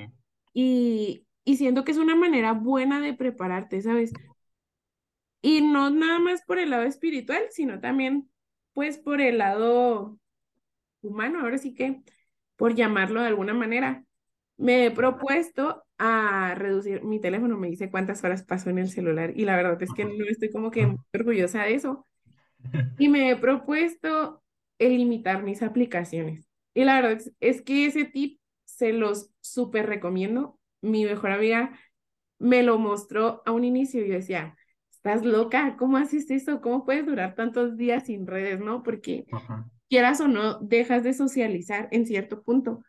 Y, 0.53 1.25
y 1.45 1.57
siento 1.57 1.83
que 1.83 1.91
es 1.91 1.97
una 1.97 2.15
manera 2.15 2.53
buena 2.53 2.99
de 3.01 3.13
prepararte, 3.13 3.81
¿sabes? 3.81 4.13
Y 5.41 5.61
no 5.61 5.89
nada 5.89 6.19
más 6.19 6.43
por 6.43 6.59
el 6.59 6.69
lado 6.71 6.83
espiritual, 6.83 7.43
sino 7.51 7.79
también, 7.79 8.29
pues, 8.73 8.97
por 8.99 9.21
el 9.21 9.39
lado 9.39 10.19
humano, 11.01 11.41
ahora 11.41 11.57
sí 11.59 11.73
que, 11.75 12.03
por 12.61 12.75
llamarlo 12.75 13.21
de 13.21 13.27
alguna 13.27 13.55
manera. 13.55 14.05
Me 14.55 14.85
he 14.85 14.91
propuesto 14.91 15.83
a 15.97 16.53
reducir, 16.53 17.03
mi 17.03 17.19
teléfono 17.19 17.57
me 17.57 17.69
dice 17.69 17.89
cuántas 17.89 18.23
horas 18.23 18.43
paso 18.43 18.69
en 18.69 18.77
el 18.77 18.91
celular 18.91 19.33
y 19.35 19.45
la 19.45 19.55
verdad 19.55 19.81
es 19.81 19.91
que 19.91 20.05
no 20.05 20.25
estoy 20.29 20.51
como 20.51 20.69
que 20.69 20.95
orgullosa 21.11 21.63
de 21.63 21.73
eso. 21.73 22.05
Y 22.99 23.09
me 23.09 23.31
he 23.31 23.35
propuesto 23.35 24.43
el 24.77 24.95
limitar 24.95 25.41
mis 25.41 25.63
aplicaciones. 25.63 26.47
Y 26.75 26.83
la 26.83 27.01
verdad 27.01 27.13
es, 27.13 27.33
es 27.39 27.63
que 27.63 27.87
ese 27.87 28.05
tip 28.05 28.39
se 28.65 28.93
los 28.93 29.31
súper 29.39 29.87
recomiendo. 29.87 30.59
Mi 30.83 31.03
mejor 31.05 31.31
amiga 31.31 31.75
me 32.37 32.61
lo 32.61 32.77
mostró 32.77 33.41
a 33.47 33.53
un 33.53 33.63
inicio 33.63 34.05
y 34.05 34.09
yo 34.09 34.13
decía, 34.13 34.55
¿estás 34.91 35.25
loca? 35.25 35.77
¿Cómo 35.79 35.97
haces 35.97 36.29
eso? 36.29 36.61
¿Cómo 36.61 36.85
puedes 36.85 37.07
durar 37.07 37.33
tantos 37.33 37.75
días 37.75 38.05
sin 38.05 38.27
redes, 38.27 38.59
no? 38.59 38.83
Porque 38.83 39.25
Ajá, 39.31 39.67
quieras 39.91 40.21
o 40.21 40.29
no, 40.29 40.59
dejas 40.61 41.03
de 41.03 41.13
socializar 41.13 41.89
en 41.91 42.07
cierto 42.07 42.43
punto. 42.43 42.83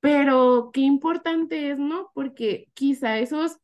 Pero 0.00 0.70
qué 0.72 0.80
importante 0.82 1.70
es, 1.70 1.78
¿no? 1.78 2.10
Porque 2.14 2.68
quizá 2.74 3.18
esos 3.18 3.58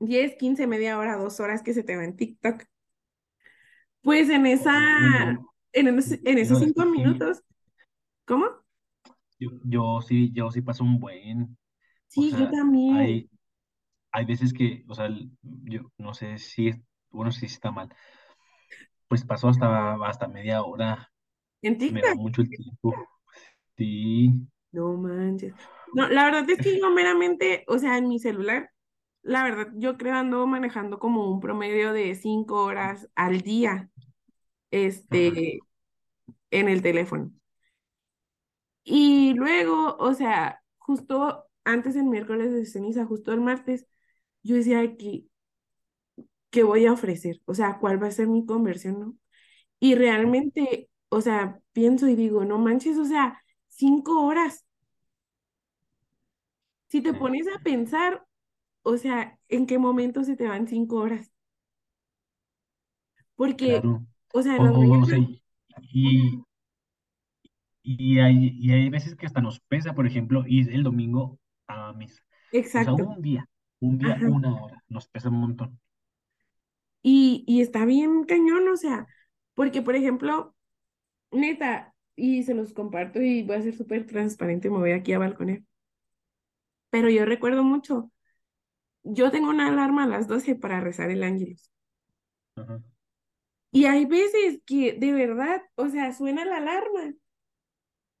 10 0.00 0.36
15 0.36 0.66
media 0.66 0.98
hora, 0.98 1.16
dos 1.16 1.40
horas 1.40 1.62
que 1.62 1.72
se 1.74 1.82
te 1.82 1.96
va 1.96 2.04
en 2.04 2.14
TikTok, 2.16 2.64
pues 4.02 4.28
en 4.30 4.46
esa, 4.46 4.72
en, 5.72 5.88
esos- 5.98 6.18
en 6.24 6.38
esos 6.38 6.58
cinco 6.58 6.84
minutos, 6.86 7.42
¿cómo? 8.26 8.46
yo, 9.38 9.50
yo 9.64 10.00
sí, 10.02 10.30
yo 10.32 10.50
sí 10.50 10.62
paso 10.62 10.84
un 10.84 10.98
buen, 11.00 11.56
o 12.14 12.22
Sí, 12.22 12.36
yo 12.36 12.48
sea, 12.48 12.48
también. 12.48 12.86
hay, 12.86 13.30
hay 14.12 14.26
veces 14.26 14.52
que, 14.54 14.84
o 14.88 14.94
sea, 14.94 15.08
yo 15.42 15.82
no 15.98 16.14
sé 16.14 16.38
si, 16.38 16.72
bueno, 17.10 17.32
si 17.32 17.46
está 17.46 17.70
mal, 17.72 17.90
pues 19.12 19.24
paso 19.26 19.48
hasta, 19.48 19.94
hasta 20.06 20.26
media 20.26 20.62
hora, 20.62 21.12
En 21.62 21.78
se 21.78 21.92
me 21.92 22.00
TikTok. 22.00 22.16
mucho 22.16 22.42
el 22.42 22.48
tiempo, 22.48 22.94
sí, 23.76 24.48
No 24.72 24.94
manches. 24.96 25.54
No, 25.94 26.08
la 26.08 26.24
verdad 26.24 26.48
es 26.48 26.58
que 26.60 26.78
yo 26.80 26.90
meramente, 26.90 27.64
o 27.68 27.78
sea, 27.78 27.98
en 27.98 28.08
mi 28.08 28.18
celular, 28.18 28.70
la 29.22 29.44
verdad, 29.44 29.68
yo 29.76 29.98
creo 29.98 30.14
ando 30.14 30.46
manejando 30.46 30.98
como 30.98 31.30
un 31.30 31.40
promedio 31.40 31.92
de 31.92 32.14
cinco 32.14 32.64
horas 32.64 33.08
al 33.14 33.42
día, 33.42 33.90
ajá, 35.10 35.32
este, 35.32 35.60
en 36.50 36.68
el 36.68 36.82
teléfono. 36.82 37.32
Y 38.84 39.34
luego, 39.34 39.96
o 39.98 40.14
sea, 40.14 40.62
justo 40.78 41.44
antes 41.64 41.96
el 41.96 42.04
miércoles 42.04 42.52
de 42.52 42.66
ceniza, 42.66 43.06
justo 43.06 43.32
el 43.32 43.40
martes, 43.40 43.86
yo 44.42 44.56
decía 44.56 44.96
que, 44.96 45.26
¿qué 46.52 46.64
voy 46.64 46.86
a 46.86 46.94
ofrecer? 46.94 47.42
O 47.46 47.54
sea, 47.54 47.78
¿cuál 47.80 48.02
va 48.02 48.08
a 48.08 48.12
ser 48.12 48.28
mi 48.28 48.46
conversión, 48.46 49.00
no? 49.00 49.16
Y 49.80 49.94
realmente, 49.96 50.90
o 51.10 51.20
sea, 51.22 51.60
pienso 51.72 52.08
y 52.08 52.16
digo, 52.16 52.44
no 52.46 52.58
manches, 52.58 52.98
o 52.98 53.04
sea, 53.06 53.40
cinco 53.68 54.24
horas. 54.26 54.66
Si 56.88 57.02
te 57.02 57.12
pones 57.14 57.48
a 57.48 57.58
pensar, 57.64 58.24
o 58.82 58.96
sea, 58.98 59.38
¿en 59.48 59.66
qué 59.66 59.78
momento 59.78 60.24
se 60.24 60.36
te 60.36 60.48
van 60.48 60.68
cinco 60.68 60.96
horas? 60.98 61.32
Porque, 63.36 63.70
claro, 63.70 64.04
o 64.32 64.42
sea, 64.42 64.58
o, 64.58 64.64
o, 64.64 65.02
o 65.02 65.06
sea, 65.06 65.18
mañanas, 65.18 65.42
y, 65.92 66.42
y 67.82 68.18
hay, 68.20 68.56
y 68.58 68.72
hay 68.72 68.88
veces 68.90 69.16
que 69.16 69.26
hasta 69.26 69.40
nos 69.40 69.60
pesa, 69.60 69.94
por 69.94 70.06
ejemplo, 70.06 70.44
ir 70.46 70.70
el 70.72 70.82
domingo 70.84 71.38
a 71.66 71.92
misa. 71.92 72.22
O 72.74 72.82
sea, 72.82 72.92
Exacto. 72.92 73.16
un 73.16 73.20
día, 73.22 73.48
un 73.80 73.98
día, 73.98 74.20
Ajá. 74.20 74.26
una 74.26 74.54
hora, 74.62 74.82
nos 74.88 75.08
pesa 75.08 75.28
un 75.30 75.36
montón. 75.40 75.80
Y, 77.02 77.44
y 77.46 77.60
está 77.62 77.84
bien 77.84 78.24
cañón, 78.24 78.68
o 78.68 78.76
sea, 78.76 79.06
porque 79.54 79.82
por 79.82 79.96
ejemplo, 79.96 80.54
neta, 81.32 81.94
y 82.16 82.44
se 82.44 82.54
los 82.54 82.72
comparto 82.74 83.20
y 83.22 83.42
voy 83.44 83.56
a 83.56 83.62
ser 83.62 83.76
súper 83.76 84.06
transparente, 84.06 84.70
me 84.70 84.78
voy 84.78 84.92
aquí 84.92 85.12
a 85.14 85.20
balconear. 85.20 85.62
Pero 86.90 87.08
yo 87.10 87.24
recuerdo 87.24 87.64
mucho, 87.64 88.10
yo 89.04 89.30
tengo 89.32 89.50
una 89.50 89.68
alarma 89.68 90.04
a 90.04 90.08
las 90.08 90.28
12 90.28 90.54
para 90.56 90.80
rezar 90.80 91.10
el 91.10 91.24
ángelus. 91.24 91.70
Ajá. 92.56 92.82
Y 93.70 93.84
hay 93.86 94.06
veces 94.06 94.60
que 94.66 94.94
de 94.94 95.12
verdad, 95.12 95.62
o 95.76 95.88
sea, 95.88 96.12
suena 96.14 96.44
la 96.46 96.58
alarma 96.58 97.14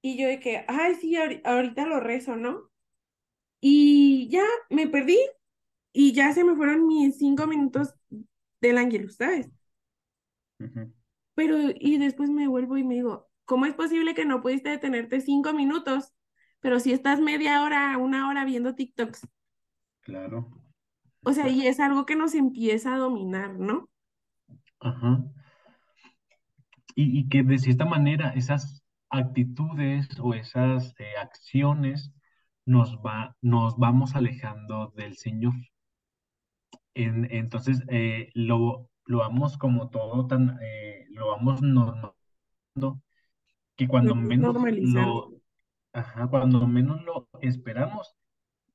y 0.00 0.18
yo 0.18 0.28
de 0.28 0.40
que, 0.40 0.64
ay, 0.68 0.94
sí, 0.96 1.14
ahori- 1.16 1.40
ahorita 1.44 1.86
lo 1.86 2.00
rezo, 2.00 2.36
¿no? 2.36 2.70
Y 3.60 4.28
ya 4.30 4.44
me 4.70 4.88
perdí 4.88 5.18
y 5.92 6.12
ya 6.14 6.32
se 6.34 6.44
me 6.44 6.56
fueron 6.56 6.86
mis 6.88 7.18
cinco 7.18 7.46
minutos 7.46 7.94
del 8.62 8.78
ángelus, 8.78 9.16
¿sabes? 9.16 9.50
Pero, 11.34 11.56
y 11.74 11.98
después 11.98 12.30
me 12.30 12.48
vuelvo 12.48 12.76
y 12.78 12.84
me 12.84 12.94
digo, 12.94 13.30
¿cómo 13.44 13.66
es 13.66 13.74
posible 13.74 14.14
que 14.14 14.24
no 14.24 14.40
pudiste 14.42 14.70
detenerte 14.70 15.20
cinco 15.20 15.52
minutos, 15.52 16.12
pero 16.60 16.80
si 16.80 16.92
estás 16.92 17.20
media 17.20 17.62
hora, 17.62 17.96
una 17.98 18.28
hora 18.28 18.44
viendo 18.44 18.74
TikToks? 18.74 19.26
Claro, 20.00 20.48
O 21.24 21.32
sea, 21.32 21.48
y 21.48 21.66
exacto. 21.66 21.66
es 21.66 21.80
algo 21.80 22.06
que 22.06 22.14
nos 22.16 22.32
empieza 22.36 22.94
a 22.94 22.98
dominar, 22.98 23.58
¿no? 23.58 23.90
Ajá. 24.80 25.10
Y, 26.94 27.18
y 27.18 27.28
que 27.28 27.42
de 27.42 27.58
cierta 27.58 27.84
manera 27.84 28.30
esas 28.30 28.82
actitudes 29.10 30.08
o 30.20 30.32
esas 30.34 30.94
eh, 30.98 31.04
acciones 31.20 32.12
nos 32.66 32.96
va, 32.98 33.36
nos 33.42 33.76
vamos 33.78 34.14
alejando 34.14 34.92
del 34.96 35.16
Señor. 35.18 35.52
En- 36.94 37.28
entonces 37.30 37.80
eh, 37.88 38.30
lo, 38.34 38.90
lo 39.06 39.18
vamos 39.18 39.58
como 39.58 39.90
todo 39.90 40.26
tan, 40.26 40.58
eh, 40.62 41.06
lo 41.10 41.28
vamos 41.28 41.62
normando 41.62 42.14
que 43.76 43.88
cuando 43.88 44.14
menos 44.14 44.56
normalizando. 44.56 44.80
lo, 44.80 45.32
ajá, 45.92 46.28
cuando 46.28 46.66
menos 46.66 47.02
lo 47.04 47.28
esperamos, 47.40 48.14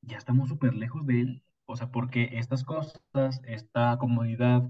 ya 0.02 0.18
estamos 0.18 0.50
súper 0.50 0.76
lejos 0.76 1.06
de 1.08 1.22
Él. 1.22 1.44
O 1.66 1.76
sea, 1.78 1.92
porque 1.92 2.30
estas 2.40 2.64
cosas, 2.66 3.02
esta 3.48 3.98
comodidad, 4.00 4.64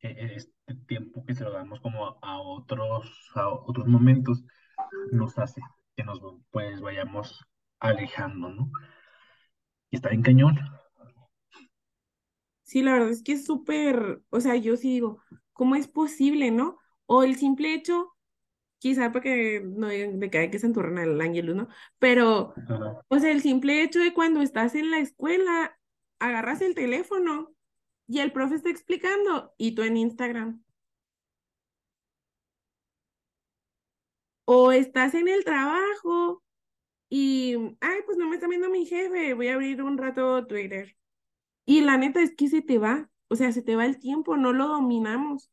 eh, 0.00 0.34
este 0.36 0.74
tiempo 0.86 1.24
que 1.26 1.34
se 1.34 1.44
lo 1.44 1.52
damos 1.52 1.80
como 1.80 2.18
a 2.22 2.40
otros, 2.40 3.30
a 3.36 3.48
otros 3.50 3.86
momentos, 3.88 4.44
nos 5.12 5.38
hace 5.38 5.62
que 5.96 6.04
nos 6.04 6.20
pues 6.52 6.80
vayamos 6.80 7.44
alejando, 7.80 8.50
¿no? 8.50 8.70
Y 9.90 9.96
está 9.96 10.10
bien 10.10 10.20
cañón. 10.22 10.58
Sí, 12.74 12.82
la 12.82 12.94
verdad 12.94 13.10
es 13.10 13.22
que 13.22 13.32
es 13.34 13.44
súper, 13.44 14.20
o 14.30 14.40
sea, 14.40 14.56
yo 14.56 14.76
sí 14.76 14.90
digo, 14.94 15.22
¿cómo 15.52 15.76
es 15.76 15.86
posible, 15.86 16.50
no? 16.50 16.76
O 17.06 17.22
el 17.22 17.36
simple 17.36 17.72
hecho, 17.72 18.16
quizá 18.78 19.12
porque 19.12 19.62
no 19.64 19.88
digan 19.88 20.20
de 20.20 20.30
que 20.30 20.58
se 20.58 20.66
enturran 20.66 20.98
el 20.98 21.20
ángelus, 21.20 21.56
¿no? 21.56 21.68
Pero, 22.00 22.54
o 23.08 23.18
sea, 23.20 23.32
el 23.32 23.42
simple 23.42 23.82
hecho 23.82 24.00
de 24.00 24.14
cuando 24.14 24.42
estás 24.42 24.74
en 24.74 24.90
la 24.90 24.98
escuela, 24.98 25.78
agarras 26.20 26.62
el 26.62 26.74
teléfono 26.74 27.54
y 28.08 28.20
el 28.20 28.32
profe 28.32 28.56
está 28.56 28.70
explicando 28.70 29.54
y 29.58 29.74
tú 29.74 29.82
en 29.82 29.96
Instagram. 29.98 30.64
O 34.46 34.72
estás 34.72 35.14
en 35.14 35.28
el 35.28 35.44
trabajo 35.44 36.42
y, 37.10 37.56
ay, 37.80 38.00
pues 38.06 38.18
no 38.18 38.28
me 38.28 38.36
está 38.36 38.48
viendo 38.48 38.70
mi 38.70 38.86
jefe, 38.86 39.34
voy 39.34 39.48
a 39.48 39.54
abrir 39.54 39.82
un 39.82 39.98
rato 39.98 40.46
Twitter. 40.46 40.96
Y 41.66 41.82
la 41.82 41.96
neta 41.98 42.22
es 42.22 42.34
que 42.34 42.48
se 42.48 42.62
te 42.62 42.78
va, 42.78 43.10
o 43.28 43.36
sea, 43.36 43.52
se 43.52 43.62
te 43.62 43.76
va 43.76 43.86
el 43.86 43.98
tiempo, 43.98 44.36
no 44.36 44.52
lo 44.52 44.68
dominamos. 44.68 45.50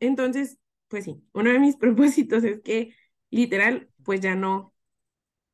Entonces, 0.00 0.58
pues 0.88 1.04
sí, 1.04 1.22
uno 1.32 1.50
de 1.50 1.58
mis 1.58 1.76
propósitos 1.78 2.44
es 2.44 2.60
que 2.62 2.94
literal, 3.30 3.90
pues 4.04 4.20
ya 4.20 4.34
no, 4.34 4.74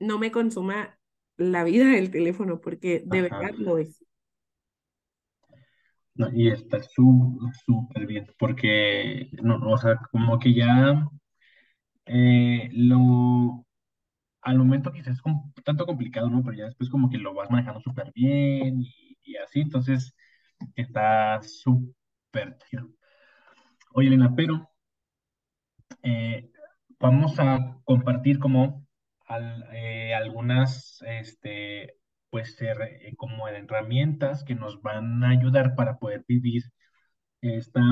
no 0.00 0.18
me 0.20 0.32
consuma 0.32 0.98
la 1.38 1.64
vida 1.64 1.86
del 1.88 2.10
teléfono, 2.10 2.60
porque 2.60 3.02
de 3.06 3.22
Ajá. 3.22 3.22
verdad 3.22 3.54
lo 3.58 3.78
es. 3.78 4.04
No, 6.14 6.28
y 6.32 6.48
está 6.48 6.80
súper 6.82 8.06
bien, 8.06 8.26
porque, 8.38 9.28
no, 9.42 9.58
o 9.70 9.76
sea, 9.78 9.96
como 10.10 10.38
que 10.38 10.54
ya 10.54 11.06
eh, 12.06 12.68
lo, 12.72 13.65
al 14.46 14.58
momento 14.58 14.92
quizás 14.92 15.18
es 15.18 15.24
un 15.26 15.52
tanto 15.64 15.86
complicado, 15.86 16.30
¿no? 16.30 16.42
Pero 16.44 16.56
ya 16.58 16.66
después 16.66 16.90
como 16.90 17.10
que 17.10 17.18
lo 17.18 17.34
vas 17.34 17.50
manejando 17.50 17.80
súper 17.80 18.12
bien 18.14 18.82
y, 19.24 19.36
así, 19.38 19.60
entonces 19.62 20.14
está 20.76 21.40
súper 21.42 22.58
chido. 22.70 22.88
Oye, 23.94 24.08
Elena, 24.08 24.32
pero 24.36 24.70
eh, 26.02 26.50
vamos 26.98 27.38
a 27.38 27.80
compartir 27.84 28.38
como 28.38 28.86
eh, 29.72 30.14
algunas, 30.14 31.02
este, 31.06 31.94
pues, 32.30 32.60
her- 32.60 32.82
eh, 32.82 33.16
como 33.16 33.48
herramientas 33.48 34.44
que 34.44 34.54
nos 34.54 34.80
van 34.82 35.24
a 35.24 35.30
ayudar 35.30 35.74
para 35.76 35.98
poder 35.98 36.24
vivir 36.28 36.62
esta, 37.42 37.82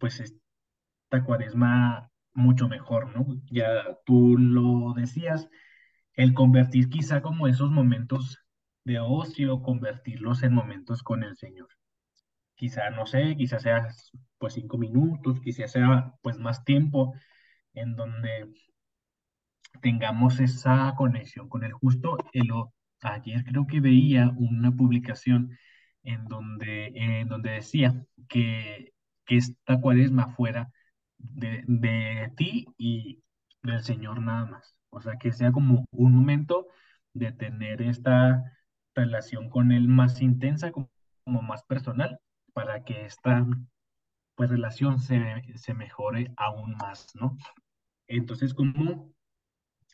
pues, 0.00 0.20
esta 0.20 1.24
cuaresma 1.26 2.11
mucho 2.34 2.68
mejor, 2.68 3.16
¿no? 3.16 3.26
Ya 3.50 3.98
tú 4.06 4.36
lo 4.38 4.94
decías, 4.94 5.48
el 6.14 6.34
convertir 6.34 6.90
quizá 6.90 7.22
como 7.22 7.48
esos 7.48 7.70
momentos 7.70 8.38
de 8.84 9.00
ocio, 9.00 9.62
convertirlos 9.62 10.42
en 10.44 10.54
momentos 10.54 11.02
con 11.02 11.24
el 11.24 11.36
Señor. 11.36 11.68
Quizá, 12.56 12.90
no 12.90 13.06
sé, 13.06 13.36
quizá 13.36 13.58
sea 13.60 13.88
pues 14.38 14.54
cinco 14.54 14.78
minutos, 14.78 15.40
quizá 15.40 15.68
sea 15.68 16.14
pues 16.22 16.38
más 16.38 16.64
tiempo 16.64 17.14
en 17.74 17.96
donde 17.96 18.52
tengamos 19.80 20.40
esa 20.40 20.94
conexión 20.96 21.48
con 21.48 21.64
el 21.64 21.72
justo. 21.72 22.16
El 22.32 22.50
o- 22.52 22.72
ayer 23.02 23.44
creo 23.44 23.66
que 23.66 23.80
veía 23.80 24.30
una 24.36 24.70
publicación 24.72 25.56
en 26.04 26.24
donde, 26.26 26.86
en 26.94 27.28
donde 27.28 27.50
decía 27.50 28.04
que 28.28 28.92
esta 29.26 29.80
cuaresma 29.80 30.34
fuera 30.36 30.72
de, 31.22 31.64
de 31.66 32.32
ti 32.36 32.66
y 32.78 33.22
del 33.62 33.82
Señor 33.82 34.20
nada 34.22 34.46
más. 34.46 34.76
O 34.90 35.00
sea, 35.00 35.16
que 35.18 35.32
sea 35.32 35.52
como 35.52 35.86
un 35.92 36.14
momento 36.14 36.66
de 37.14 37.32
tener 37.32 37.82
esta 37.82 38.42
relación 38.94 39.48
con 39.50 39.72
Él 39.72 39.88
más 39.88 40.20
intensa, 40.20 40.72
como, 40.72 40.90
más 41.24 41.62
personal, 41.64 42.20
para 42.52 42.84
que 42.84 43.06
esta 43.06 43.46
pues, 44.34 44.50
relación 44.50 44.98
se, 45.00 45.20
se 45.56 45.74
mejore 45.74 46.32
aún 46.36 46.74
más, 46.76 47.06
¿no? 47.14 47.36
Entonces, 48.06 48.54
como 48.54 49.12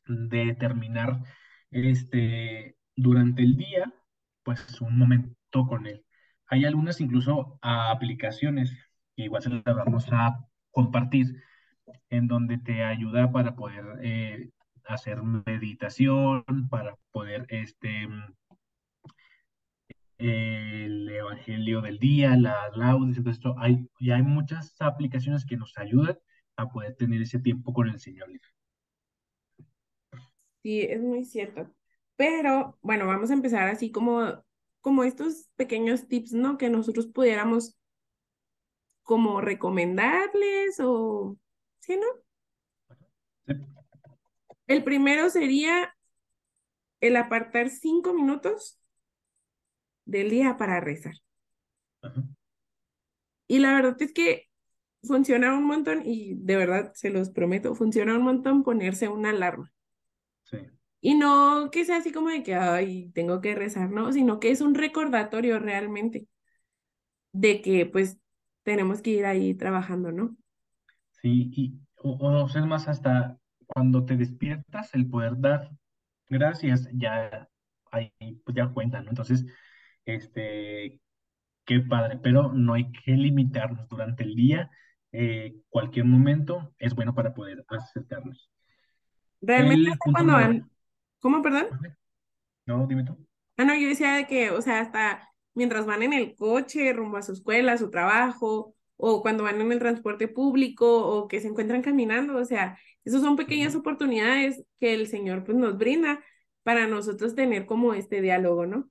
determinar 0.07 1.23
este, 1.71 2.77
durante 2.97 3.43
el 3.43 3.57
día, 3.57 3.93
pues 4.43 4.81
un 4.81 4.99
momento 4.99 5.67
con 5.69 5.87
él. 5.87 6.05
Hay 6.47 6.65
algunas 6.65 7.01
incluso 7.01 7.59
aplicaciones 7.63 8.73
que 9.17 9.25
igual 9.25 9.43
se 9.43 9.51
las 9.51 9.63
vamos 9.65 10.07
a 10.11 10.39
compartir, 10.71 11.43
en 12.11 12.29
donde 12.29 12.59
te 12.59 12.83
ayuda 12.83 13.33
para 13.33 13.55
poder 13.57 13.85
eh, 14.03 14.51
hacer 14.85 15.23
meditación, 15.23 16.45
para 16.71 16.97
poder 17.13 17.47
este, 17.49 18.09
el 20.19 21.09
evangelio 21.09 21.81
del 21.81 21.99
día, 21.99 22.37
las 22.37 22.77
laudes, 22.77 23.17
entonces 23.17 23.39
esto, 23.39 23.55
hay, 23.59 23.89
y 23.99 24.11
hay 24.11 24.23
muchas 24.23 24.75
aplicaciones 24.81 25.45
que 25.47 25.57
nos 25.57 25.77
ayudan 25.79 26.19
a 26.57 26.69
poder 26.69 26.97
tener 26.97 27.23
ese 27.23 27.39
tiempo 27.39 27.73
con 27.73 27.89
el 27.89 28.01
Señor. 28.01 28.29
Sí, 30.63 30.83
es 30.83 31.01
muy 31.01 31.25
cierto. 31.25 31.73
Pero 32.17 32.77
bueno, 32.83 33.07
vamos 33.07 33.31
a 33.31 33.35
empezar 33.35 33.69
así 33.69 33.93
como, 33.93 34.45
como 34.81 35.05
estos 35.05 35.49
pequeños 35.55 36.09
tips, 36.09 36.33
¿no? 36.33 36.59
Que 36.59 36.69
nosotros 36.69 37.07
pudiéramos 37.07 37.78
como 39.09 39.41
recomendarles 39.41 40.79
o, 40.81 41.39
¿sí, 41.79 41.97
no? 41.97 42.07
Sí. 43.47 43.55
El 44.67 44.85
primero 44.85 45.31
sería 45.31 45.97
el 47.01 47.17
apartar 47.17 47.71
cinco 47.71 48.13
minutos 48.13 48.79
del 50.05 50.29
día 50.29 50.59
para 50.59 50.79
rezar. 50.81 51.15
Ajá. 52.03 52.23
Y 53.47 53.61
la 53.61 53.73
verdad 53.73 53.97
es 54.03 54.13
que 54.13 54.51
funciona 55.03 55.57
un 55.57 55.65
montón 55.65 56.03
y 56.05 56.35
de 56.35 56.57
verdad 56.57 56.93
se 56.95 57.09
los 57.09 57.31
prometo, 57.31 57.75
funciona 57.75 58.15
un 58.15 58.25
montón 58.25 58.63
ponerse 58.63 59.09
una 59.09 59.31
alarma. 59.31 59.73
Sí. 60.43 60.59
Y 61.01 61.15
no 61.15 61.71
que 61.73 61.87
sea 61.87 61.97
así 61.97 62.13
como 62.13 62.29
de 62.29 62.43
que, 62.43 62.57
ay, 62.57 63.11
tengo 63.15 63.41
que 63.41 63.55
rezar, 63.55 63.91
no, 63.91 64.13
sino 64.13 64.39
que 64.39 64.51
es 64.51 64.61
un 64.61 64.75
recordatorio 64.75 65.59
realmente 65.59 66.29
de 67.33 67.63
que 67.63 67.87
pues 67.87 68.19
tenemos 68.69 69.01
que 69.01 69.11
ir 69.13 69.25
ahí 69.25 69.55
trabajando, 69.55 70.13
¿no? 70.13 70.37
Sí, 71.23 71.51
y, 71.55 71.81
o, 71.97 72.43
o 72.43 72.49
sé 72.49 72.61
más 72.61 72.87
hasta 72.87 73.39
cuando 73.67 74.05
te 74.05 74.17
despiertas, 74.17 74.95
el 74.95 75.09
poder 75.09 75.41
dar 75.41 75.71
gracias 76.29 76.87
ya 76.93 77.49
ahí 77.91 78.13
pues 78.45 78.55
ya 78.55 78.69
cuenta, 78.69 79.01
¿no? 79.01 79.09
Entonces, 79.09 79.47
este, 80.05 81.01
qué 81.65 81.81
padre, 81.81 82.19
pero 82.23 82.53
no 82.53 82.75
hay 82.75 82.93
que 82.93 83.13
limitarnos 83.13 83.89
durante 83.89 84.25
el 84.25 84.35
día. 84.35 84.71
eh, 85.13 85.55
cualquier 85.71 86.05
momento 86.05 86.75
es 86.79 86.95
bueno 86.95 87.15
para 87.15 87.33
poder 87.33 87.65
acercarnos. 87.69 88.51
Realmente 89.41 89.93
hasta 89.93 90.13
cuando 90.13 90.67
¿cómo, 91.21 91.43
perdón? 91.43 91.69
No, 92.67 92.87
dime 92.87 93.05
tú. 93.05 93.17
Ah, 93.57 93.65
no, 93.65 93.75
yo 93.75 93.89
decía 93.89 94.13
de 94.15 94.27
que, 94.27 94.51
o 94.51 94.61
sea, 94.61 94.81
hasta 94.81 95.29
mientras 95.59 95.87
van 95.87 96.03
en 96.05 96.13
el 96.13 96.37
coche, 96.37 96.93
rumbo 96.93 97.17
a 97.17 97.23
su 97.23 97.33
escuela, 97.33 97.73
a 97.73 97.79
su 97.79 97.91
trabajo, 97.91 98.75
o 98.97 99.23
cuando 99.23 99.43
van 99.43 99.61
en 99.61 99.73
el 99.73 99.81
transporte 99.81 100.29
público, 100.29 100.87
o 101.07 101.29
que 101.29 101.41
se 101.41 101.49
encuentran 101.49 101.83
caminando, 101.83 102.37
o 102.37 102.45
sea, 102.45 102.79
esas 103.05 103.23
son 103.23 103.37
pequeñas 103.37 103.75
oportunidades 103.75 104.65
que 104.79 104.95
el 104.95 105.09
Señor 105.09 105.45
pues 105.45 105.59
nos 105.59 105.77
brinda 105.77 106.23
para 106.63 106.87
nosotros 106.87 107.35
tener 107.35 107.67
como 107.67 107.93
este 107.95 108.23
diálogo, 108.23 108.67
¿no? 108.67 108.89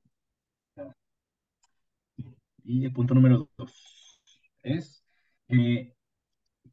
Y 2.65 2.83
el 2.83 2.91
punto 2.91 3.13
número 3.13 3.49
dos 3.57 4.21
es 4.61 5.05
eh, 5.47 5.93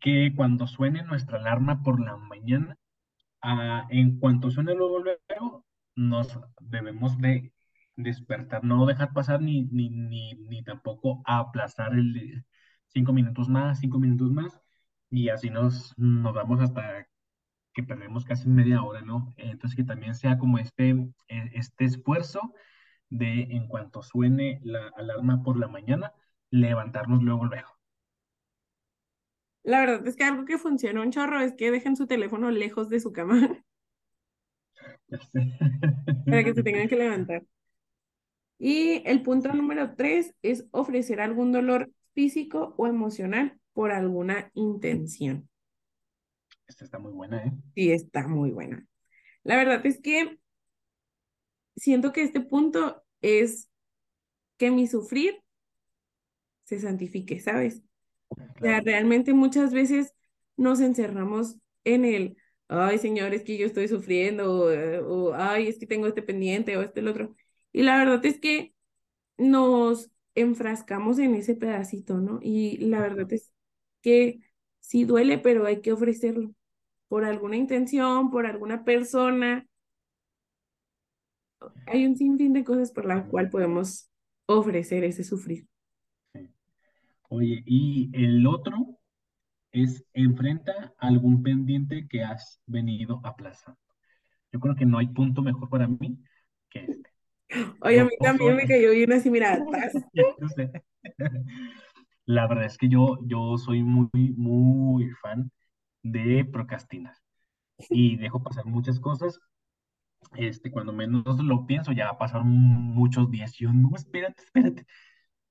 que 0.01 0.33
cuando 0.35 0.67
suene 0.67 1.05
nuestra 1.05 1.39
alarma 1.39 1.85
por 1.85 2.01
la 2.05 2.17
mañana, 2.17 2.77
ah, 3.43 3.87
en 3.91 4.19
cuanto 4.19 4.51
suene 4.51 4.75
luego, 4.75 4.99
luego, 4.99 5.65
nos 5.95 6.37
debemos 6.61 7.17
de 7.19 7.53
despertar, 7.97 8.65
no 8.65 8.87
dejar 8.87 9.13
pasar 9.13 9.41
ni, 9.43 9.65
ni, 9.65 9.89
ni, 9.91 10.35
ni 10.35 10.63
tampoco 10.65 11.23
aplazar 11.27 11.95
el 11.95 12.45
cinco 12.89 13.13
minutos 13.13 13.49
más, 13.49 13.81
cinco 13.81 13.99
minutos 13.99 14.31
más, 14.33 14.61
y 15.11 15.29
así 15.31 15.51
nos, 15.51 15.95
nos 15.99 16.35
vamos 16.35 16.61
hasta 16.61 17.09
que 17.75 17.83
perdemos 17.83 18.25
casi 18.25 18.49
media 18.49 18.83
hora, 18.83 19.03
¿no? 19.03 19.35
Entonces 19.37 19.77
que 19.77 19.85
también 19.85 20.15
sea 20.15 20.39
como 20.39 20.59
este, 20.59 20.91
eh, 21.29 21.51
este 21.55 21.85
esfuerzo 21.87 22.55
de 23.11 23.43
en 23.43 23.69
cuanto 23.69 24.03
suene 24.03 24.61
la 24.65 24.89
alarma 24.97 25.43
por 25.45 25.59
la 25.59 25.69
mañana, 25.69 26.13
levantarnos 26.51 27.23
luego, 27.23 27.47
luego. 27.47 27.69
La 29.63 29.81
verdad 29.81 30.07
es 30.07 30.17
que 30.17 30.25
algo 30.25 30.47
que 30.47 30.57
funciona 30.59 31.03
un 31.03 31.11
chorro 31.11 31.41
es 31.41 31.53
que 31.55 31.71
dejen 31.71 31.97
su 31.97 32.07
teléfono 32.07 32.51
lejos 32.51 32.89
de 32.89 33.01
su 33.01 33.13
cama 33.13 33.63
Ya 35.09 35.19
sé. 35.33 35.41
para 36.29 36.45
que 36.45 36.55
se 36.55 36.63
tengan 36.63 36.89
que 36.89 36.97
levantar. 36.97 37.45
Y 38.59 39.03
el 39.07 39.23
punto 39.23 39.53
número 39.53 39.95
tres 39.97 40.35
es 40.43 40.67
ofrecer 40.71 41.21
algún 41.21 41.53
dolor 41.53 41.91
físico 42.15 42.75
o 42.79 42.87
emocional 42.87 43.59
por 43.73 43.91
alguna 43.91 44.51
intención. 44.55 45.49
Esta 46.67 46.85
está 46.85 46.99
muy 46.99 47.13
buena, 47.13 47.45
¿eh? 47.45 47.53
Sí, 47.75 47.93
está 47.93 48.27
muy 48.27 48.51
buena. 48.51 48.87
La 49.43 49.57
verdad 49.57 49.85
es 49.85 50.01
que 50.01 50.39
siento 51.77 52.13
que 52.13 52.23
este 52.23 52.41
punto 52.41 53.05
es 53.21 53.71
que 54.57 54.71
mi 54.71 54.87
sufrir 54.87 55.43
se 56.65 56.79
santifique, 56.81 57.41
¿sabes? 57.41 57.83
O 58.29 58.37
sea, 58.61 58.81
realmente 58.81 59.35
muchas 59.35 59.73
veces 59.73 60.15
nos 60.57 60.81
encerramos 60.81 61.57
en 61.85 62.05
el, 62.05 62.37
ay, 62.69 62.99
señor, 62.99 63.35
es 63.35 63.43
que 63.43 63.59
yo 63.59 63.67
estoy 63.67 63.89
sufriendo, 63.89 64.51
o, 64.51 65.31
o, 65.31 65.35
ay, 65.35 65.69
es 65.69 65.79
que 65.79 65.87
tengo 65.87 66.07
este 66.07 66.23
pendiente, 66.23 66.77
o 66.77 66.83
este 66.83 67.01
el 67.01 67.09
otro. 67.09 67.37
Y 67.75 67.83
la 67.83 67.99
verdad 67.99 68.25
es 68.25 68.39
que 68.39 68.73
nos 69.37 70.09
enfrascamos 70.37 71.19
en 71.19 71.35
ese 71.35 71.57
pedacito, 71.57 72.19
¿no? 72.19 72.39
Y 72.41 72.79
la 72.79 73.01
verdad 73.01 73.31
es 73.33 73.53
que 74.01 74.41
sí 74.79 75.05
duele, 75.05 75.39
pero 75.39 75.67
hay 75.67 75.81
que 75.81 75.93
ofrecerlo 75.93 76.55
por 77.09 77.25
alguna 77.25 77.57
intención, 77.57 78.31
por 78.31 78.47
alguna 78.47 78.85
persona. 78.85 79.67
Hay 81.87 82.07
un 82.07 82.17
sinfín 82.17 82.53
de 82.53 82.63
cosas 82.63 82.93
por 82.93 83.07
la 83.07 83.27
cual 83.27 83.51
podemos 83.51 84.09
ofrecer 84.47 85.03
ese 85.03 85.25
sufrir. 85.25 85.67
Sí. 86.33 86.49
Oye, 87.29 87.61
y 87.67 88.09
el 88.13 88.47
otro 88.47 89.01
es 89.73 90.05
enfrenta 90.13 90.95
algún 90.99 91.43
pendiente 91.43 92.07
que 92.09 92.23
has 92.23 92.61
venido 92.67 93.21
aplazando. 93.25 93.81
Yo 94.53 94.61
creo 94.61 94.77
que 94.77 94.87
no 94.87 94.99
hay 94.99 95.09
punto 95.09 95.43
mejor 95.43 95.69
para 95.69 95.89
mí 95.89 96.23
que 96.71 96.85
este. 96.85 97.14
Oye, 97.81 98.01
a 98.01 98.05
mí 98.05 98.11
también 98.21 98.57
me 98.57 98.67
cayó 98.67 98.91
bien 98.91 99.13
así, 99.13 99.31
mira. 99.31 99.59
La 102.27 102.47
verdad 102.47 102.65
es 102.65 102.79
que 102.79 102.89
yo, 102.89 103.19
yo 103.27 103.59
soy 103.59 103.83
muy, 103.83 104.09
muy 104.37 105.11
fan 105.23 105.51
de 106.03 106.45
procrastinar 106.45 107.15
y 107.91 108.17
dejo 108.17 108.43
pasar 108.43 108.67
muchas 108.67 108.99
cosas. 109.01 109.41
Este, 110.37 110.71
cuando 110.71 110.93
menos 110.93 111.39
lo 111.43 111.67
pienso, 111.67 111.93
ya 111.93 112.17
pasaron 112.19 112.49
muchos 112.49 113.31
días. 113.31 113.53
Yo, 113.55 113.73
no, 113.73 113.91
espérate, 113.95 114.43
espérate. 114.43 114.87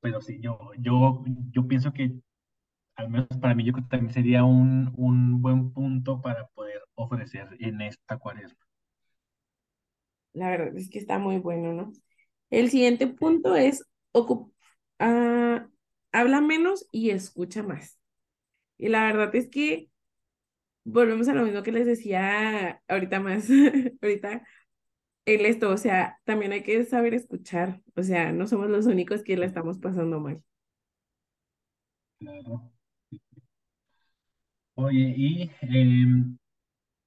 Pero 0.01 0.21
sí, 0.21 0.39
yo, 0.41 0.59
yo, 0.79 1.23
yo 1.51 1.67
pienso 1.67 1.93
que, 1.93 2.13
al 2.95 3.09
menos 3.09 3.27
para 3.41 3.55
mí, 3.55 3.65
yo 3.65 3.73
creo 3.73 3.85
que 3.85 3.91
también 3.91 4.13
sería 4.13 4.43
un, 4.43 4.93
un 4.97 5.41
buen 5.41 5.71
punto 5.73 6.21
para 6.21 6.47
poder 6.49 6.81
ofrecer 6.95 7.49
en 7.59 7.81
esta 7.81 8.17
cuaresma. 8.17 8.59
La 10.33 10.49
verdad 10.49 10.75
es 10.77 10.89
que 10.89 10.99
está 10.99 11.19
muy 11.19 11.37
bueno, 11.37 11.73
¿no? 11.73 11.93
El 12.49 12.69
siguiente 12.69 13.07
punto 13.07 13.55
es 13.55 13.83
ah, 14.99 15.67
habla 16.11 16.41
menos 16.41 16.87
y 16.91 17.11
escucha 17.11 17.63
más. 17.63 17.99
Y 18.77 18.89
la 18.89 19.05
verdad 19.05 19.35
es 19.35 19.49
que 19.49 19.89
volvemos 20.85 21.27
a 21.29 21.33
lo 21.33 21.43
mismo 21.43 21.63
que 21.63 21.71
les 21.71 21.85
decía 21.87 22.81
ahorita 22.87 23.19
más, 23.19 23.47
ahorita 24.01 24.43
el 25.25 25.45
esto, 25.45 25.69
o 25.71 25.77
sea, 25.77 26.19
también 26.25 26.53
hay 26.53 26.63
que 26.63 26.83
saber 26.85 27.13
escuchar, 27.13 27.81
o 27.95 28.03
sea, 28.03 28.31
no 28.33 28.47
somos 28.47 28.69
los 28.69 28.85
únicos 28.87 29.23
que 29.23 29.37
la 29.37 29.45
estamos 29.45 29.79
pasando 29.79 30.19
mal. 30.19 30.43
claro. 32.19 32.71
Oye, 34.75 35.13
y 35.17 35.51
em, 35.61 36.37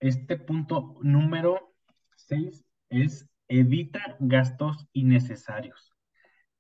este 0.01 0.37
punto 0.39 0.97
número 1.03 1.75
6 2.17 2.66
es 2.91 3.29
evita 3.49 4.17
gastos 4.21 4.87
innecesarios, 4.93 5.93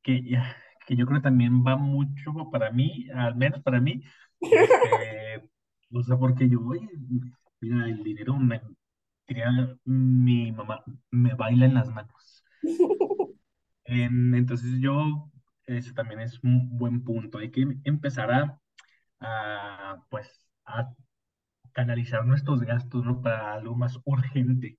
que, 0.02 0.22
ya- 0.24 0.56
que 0.86 0.96
yo 0.96 1.06
creo 1.06 1.20
que 1.20 1.24
también 1.24 1.64
va 1.66 1.76
mucho 1.76 2.34
para 2.52 2.70
mí, 2.72 3.08
al 3.14 3.36
menos 3.36 3.62
para 3.62 3.80
mí, 3.80 4.02
este, 4.50 5.42
o 5.92 6.02
sea, 6.02 6.16
porque 6.18 6.48
yo, 6.48 6.60
oye, 6.66 6.88
mira, 7.60 7.88
el 7.88 8.02
dinero 8.02 8.36
me, 8.36 8.60
diría 9.28 9.50
mi 9.84 10.52
mamá, 10.52 10.84
me 11.10 11.34
baila 11.34 11.66
en 11.66 11.74
las 11.74 11.88
manos. 11.90 12.44
En- 13.84 14.34
entonces 14.34 14.80
yo, 14.80 15.30
eso 15.66 15.92
también 15.94 16.20
es 16.20 16.42
un 16.44 16.76
buen 16.78 17.04
punto, 17.04 17.38
hay 17.38 17.50
que 17.50 17.66
empezar 17.84 18.30
a, 18.32 18.60
a, 19.20 20.04
pues, 20.10 20.48
a 20.66 20.92
canalizar 21.72 22.26
nuestros 22.26 22.62
gastos, 22.62 23.04
¿no? 23.04 23.22
Para 23.22 23.54
algo 23.54 23.76
más 23.76 23.98
urgente. 24.04 24.78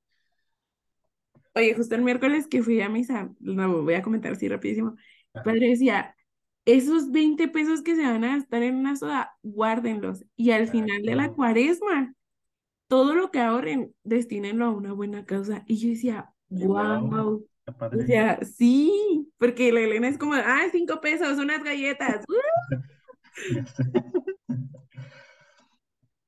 Oye, 1.57 1.73
justo 1.73 1.95
el 1.95 2.03
miércoles 2.03 2.47
que 2.47 2.61
fui 2.61 2.79
a 2.81 2.89
misa, 2.89 3.31
lo 3.39 3.81
voy 3.81 3.95
a 3.95 4.03
comentar 4.03 4.33
así 4.33 4.47
rapidísimo, 4.47 4.95
el 5.33 5.41
padre 5.41 5.69
decía, 5.69 6.15
esos 6.65 7.11
20 7.11 7.47
pesos 7.47 7.81
que 7.81 7.95
se 7.95 8.03
van 8.03 8.23
a 8.23 8.35
gastar 8.35 8.61
en 8.61 8.75
una 8.75 8.95
soda, 8.95 9.35
guárdenlos. 9.41 10.23
Y 10.35 10.51
al 10.51 10.67
final 10.67 11.01
de 11.01 11.15
la 11.15 11.31
cuaresma, 11.31 12.13
todo 12.87 13.15
lo 13.15 13.31
que 13.31 13.39
ahorren, 13.39 13.95
destínenlo 14.03 14.65
a 14.65 14.69
una 14.69 14.93
buena 14.93 15.25
causa. 15.25 15.63
Y 15.65 15.77
yo 15.77 15.89
decía, 15.89 16.31
wow, 16.49 17.07
wow. 17.07 17.47
O 17.79 18.05
sea, 18.05 18.39
sí, 18.43 19.27
porque 19.39 19.71
la 19.71 19.81
Elena 19.81 20.09
es 20.09 20.19
como, 20.19 20.35
ah, 20.35 20.65
cinco 20.71 21.01
pesos, 21.01 21.39
unas 21.39 21.63
galletas. 21.63 22.23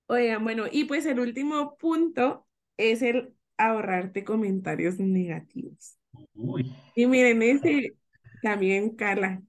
Oigan, 0.07 0.43
bueno, 0.43 0.63
y 0.71 0.85
pues 0.85 1.05
el 1.05 1.19
último 1.19 1.77
punto 1.77 2.47
es 2.77 3.03
el 3.03 3.35
ahorrarte 3.59 4.25
comentarios 4.25 4.99
negativos. 4.99 5.97
Uy, 6.35 6.65
Y 6.95 7.05
miren, 7.07 7.41
ese 7.43 7.95
también 8.41 8.95
cala. 8.95 9.41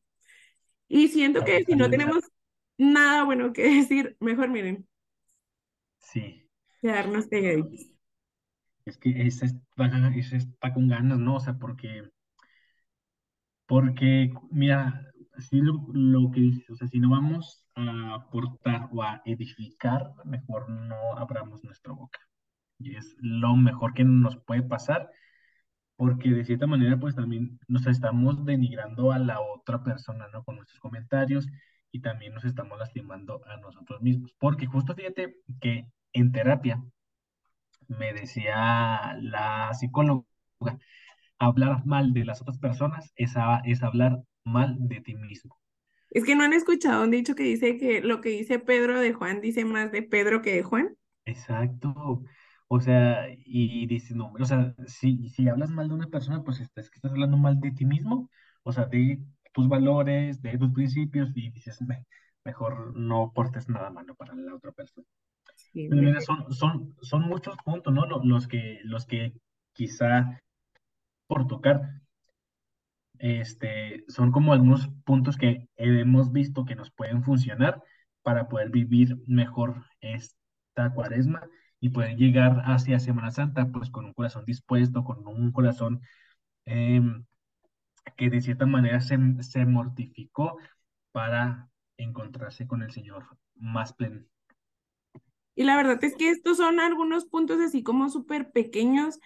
Y 0.89 1.09
siento 1.09 1.45
que 1.45 1.65
si 1.65 1.77
no 1.77 1.91
tenemos 1.91 2.25
nada 2.79 3.25
bueno 3.25 3.53
que 3.53 3.63
decir, 3.83 4.17
mejor 4.21 4.51
miren, 4.51 4.89
Sí, 6.09 6.49
quedarnos 6.83 7.27
calladitos. 7.29 7.87
es 8.85 8.99
que 8.99 9.27
ese 9.27 9.47
está, 10.37 10.75
con 10.75 10.87
ganas, 10.89 11.19
¿no? 11.19 11.37
O 11.37 11.41
sea, 11.41 11.55
porque, 11.59 12.11
porque, 13.67 14.31
mira, 14.51 15.07
sí 15.39 15.61
lo, 15.61 15.87
lo 15.93 16.31
que 16.31 16.41
dices, 16.41 16.71
o 16.71 16.75
sea, 16.77 16.89
si 16.89 16.99
no 17.01 17.11
vamos 17.11 17.65
a 17.75 18.15
aportar 18.15 18.89
o 18.93 19.03
a 19.03 19.23
edificar, 19.25 20.13
mejor 20.25 20.69
no 20.69 21.17
abramos 21.17 21.65
nuestra 21.65 21.93
boca. 21.93 22.21
Y 22.81 22.97
es 22.97 23.15
lo 23.21 23.55
mejor 23.57 23.95
que 23.95 24.05
nos 24.05 24.37
puede 24.39 24.63
pasar, 24.63 25.11
porque 25.97 26.31
de 26.31 26.45
cierta 26.45 26.67
manera, 26.67 26.99
pues 26.99 27.15
también 27.15 27.61
nos 27.69 27.87
estamos 27.87 28.45
denigrando 28.45 29.13
a 29.13 29.19
la 29.19 29.41
otra 29.41 29.85
persona, 29.85 30.27
¿no? 30.33 30.43
Con 30.45 30.57
nuestros 30.57 30.81
comentarios 30.81 31.47
y 31.93 32.01
también 32.01 32.35
nos 32.35 32.45
estamos 32.45 32.79
lastimando 32.79 33.43
a 33.47 33.57
nosotros 33.59 34.01
mismos. 34.03 34.35
Porque 34.39 34.67
justo 34.67 34.95
fíjate 34.95 35.37
que 35.61 35.87
en 36.13 36.33
terapia, 36.33 36.83
me 37.89 38.13
decía 38.13 39.17
la 39.21 39.73
psicóloga, 39.75 40.25
hablar 41.39 41.85
mal 41.87 42.13
de 42.13 42.25
las 42.25 42.41
otras 42.41 42.59
personas 42.59 43.13
es, 43.17 43.35
es 43.65 43.83
hablar 43.83 44.21
mal 44.45 44.77
de 44.79 45.01
ti 45.01 45.15
mismo. 45.15 45.59
Es 46.11 46.25
que 46.25 46.35
no 46.35 46.45
han 46.45 46.53
escuchado 46.53 47.05
un 47.05 47.11
dicho 47.11 47.35
que 47.35 47.45
dice 47.45 47.77
que 47.77 48.01
lo 48.01 48.21
que 48.21 48.31
dice 48.31 48.59
Pedro 48.59 48.99
de 49.01 49.13
Juan 49.13 49.41
dice 49.41 49.65
más 49.65 49.93
de 49.93 50.03
Pedro 50.03 50.43
que 50.43 50.55
de 50.55 50.63
Juan. 50.63 50.97
Exacto. 51.25 52.25
O 52.73 52.81
sea, 52.81 53.27
y 53.45 53.87
dices, 53.89 54.15
no, 54.17 54.33
o 54.39 54.45
sea, 54.45 54.73
si, 54.87 55.29
si 55.31 55.49
hablas 55.49 55.71
mal 55.71 55.89
de 55.89 55.95
una 55.95 56.07
persona, 56.07 56.45
pues 56.45 56.61
estás, 56.61 56.89
que 56.89 56.97
estás 56.99 57.11
hablando 57.11 57.37
mal 57.37 57.59
de 57.59 57.73
ti 57.73 57.85
mismo, 57.85 58.31
o 58.63 58.71
sea, 58.71 58.87
de 58.87 59.19
tus 59.53 59.69
valores, 59.69 60.41
de 60.41 60.57
tus 60.57 60.73
principios, 60.73 61.31
y 61.35 61.51
dices, 61.51 61.81
mejor 62.45 62.97
no 62.97 63.33
portes 63.35 63.69
nada 63.69 63.91
malo 63.91 64.15
para 64.15 64.37
la 64.37 64.55
otra 64.55 64.71
persona. 64.71 65.05
son, 66.21 66.53
son, 66.53 66.95
son 67.03 67.23
muchos 67.23 67.57
puntos, 67.65 67.93
¿no? 67.93 68.07
Los 68.23 68.47
que, 68.47 68.79
los 68.85 69.05
que 69.05 69.35
quizá 69.73 70.41
por 71.27 71.49
tocar, 71.49 72.01
este, 73.19 74.05
son 74.07 74.31
como 74.31 74.53
algunos 74.53 74.87
puntos 75.05 75.37
que 75.37 75.69
hemos 75.75 76.31
visto 76.31 76.65
que 76.65 76.77
nos 76.77 76.93
pueden 76.93 77.25
funcionar 77.25 77.83
para 78.23 78.49
poder 78.49 78.71
vivir 78.71 79.19
mejor 79.27 79.87
esta 80.01 80.95
cuaresma 80.95 81.49
y 81.81 81.91
poder 81.91 82.17
llegar 82.17 82.63
hacia 82.67 83.01
Semana 83.01 83.31
Santa, 83.31 83.71
pues 83.73 83.91
con 83.91 84.05
un 84.05 84.13
corazón 84.13 84.45
dispuesto, 84.45 85.03
con 85.05 85.27
un 85.27 85.51
corazón 85.51 86.03
em, 86.67 87.25
que 88.17 88.31
de 88.31 88.41
cierta 88.41 88.67
manera 88.67 89.01
se, 89.01 89.19
se 89.43 89.65
mortificó 89.65 90.59
para 91.13 91.69
encontrarse 91.97 92.67
con 92.67 92.83
el 92.83 92.91
Señor 92.91 93.27
más 93.55 93.93
pleno. 93.93 94.23
Y 95.55 95.65
la 95.65 95.77
verdad 95.77 96.03
es 96.05 96.17
que 96.17 96.31
estos 96.31 96.59
son 96.59 96.81
algunos 96.81 97.27
puntos 97.27 97.61
así 97.61 97.83
como 97.83 98.09
súper 98.09 98.51
pequeños 98.53 99.19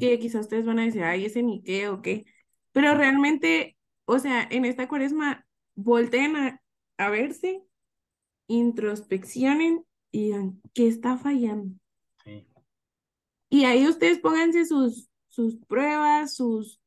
que 0.00 0.18
quizás 0.18 0.42
ustedes 0.42 0.66
van 0.66 0.78
a 0.78 0.84
decir, 0.84 1.04
ay, 1.04 1.24
ese 1.26 1.42
ni 1.42 1.62
qué 1.62 1.88
o 1.88 2.02
qué. 2.02 2.24
Pero 2.72 2.94
realmente, 2.94 3.76
o 4.06 4.18
sea, 4.18 4.42
en 4.50 4.64
esta 4.64 4.88
cuaresma, 4.88 5.46
volteen 5.74 6.36
a, 6.36 6.62
a 6.98 7.10
verse, 7.10 7.62
introspeccionen 8.48 9.84
y 10.10 10.24
digan, 10.24 10.60
¿qué 10.72 10.88
está 10.88 11.16
fallando? 11.16 11.76
Y 13.54 13.66
ahí 13.66 13.86
ustedes 13.86 14.18
pónganse 14.18 14.64
sus, 14.64 15.08
sus 15.28 15.54
pruebas, 15.68 16.34
sus, 16.34 16.82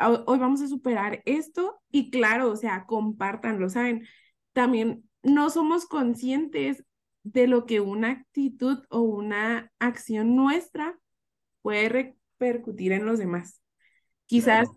hoy 0.00 0.36
vamos 0.40 0.60
a 0.60 0.66
superar 0.66 1.22
esto 1.26 1.80
y 1.92 2.10
claro, 2.10 2.50
o 2.50 2.56
sea, 2.56 2.86
compártanlo, 2.86 3.68
¿saben? 3.68 4.04
También 4.52 5.08
no 5.22 5.48
somos 5.48 5.86
conscientes 5.86 6.84
de 7.22 7.46
lo 7.46 7.66
que 7.66 7.78
una 7.78 8.10
actitud 8.10 8.82
o 8.88 8.98
una 9.02 9.70
acción 9.78 10.34
nuestra 10.34 10.98
puede 11.60 11.88
repercutir 11.88 12.90
en 12.90 13.06
los 13.06 13.20
demás. 13.20 13.62
Quizás 14.26 14.68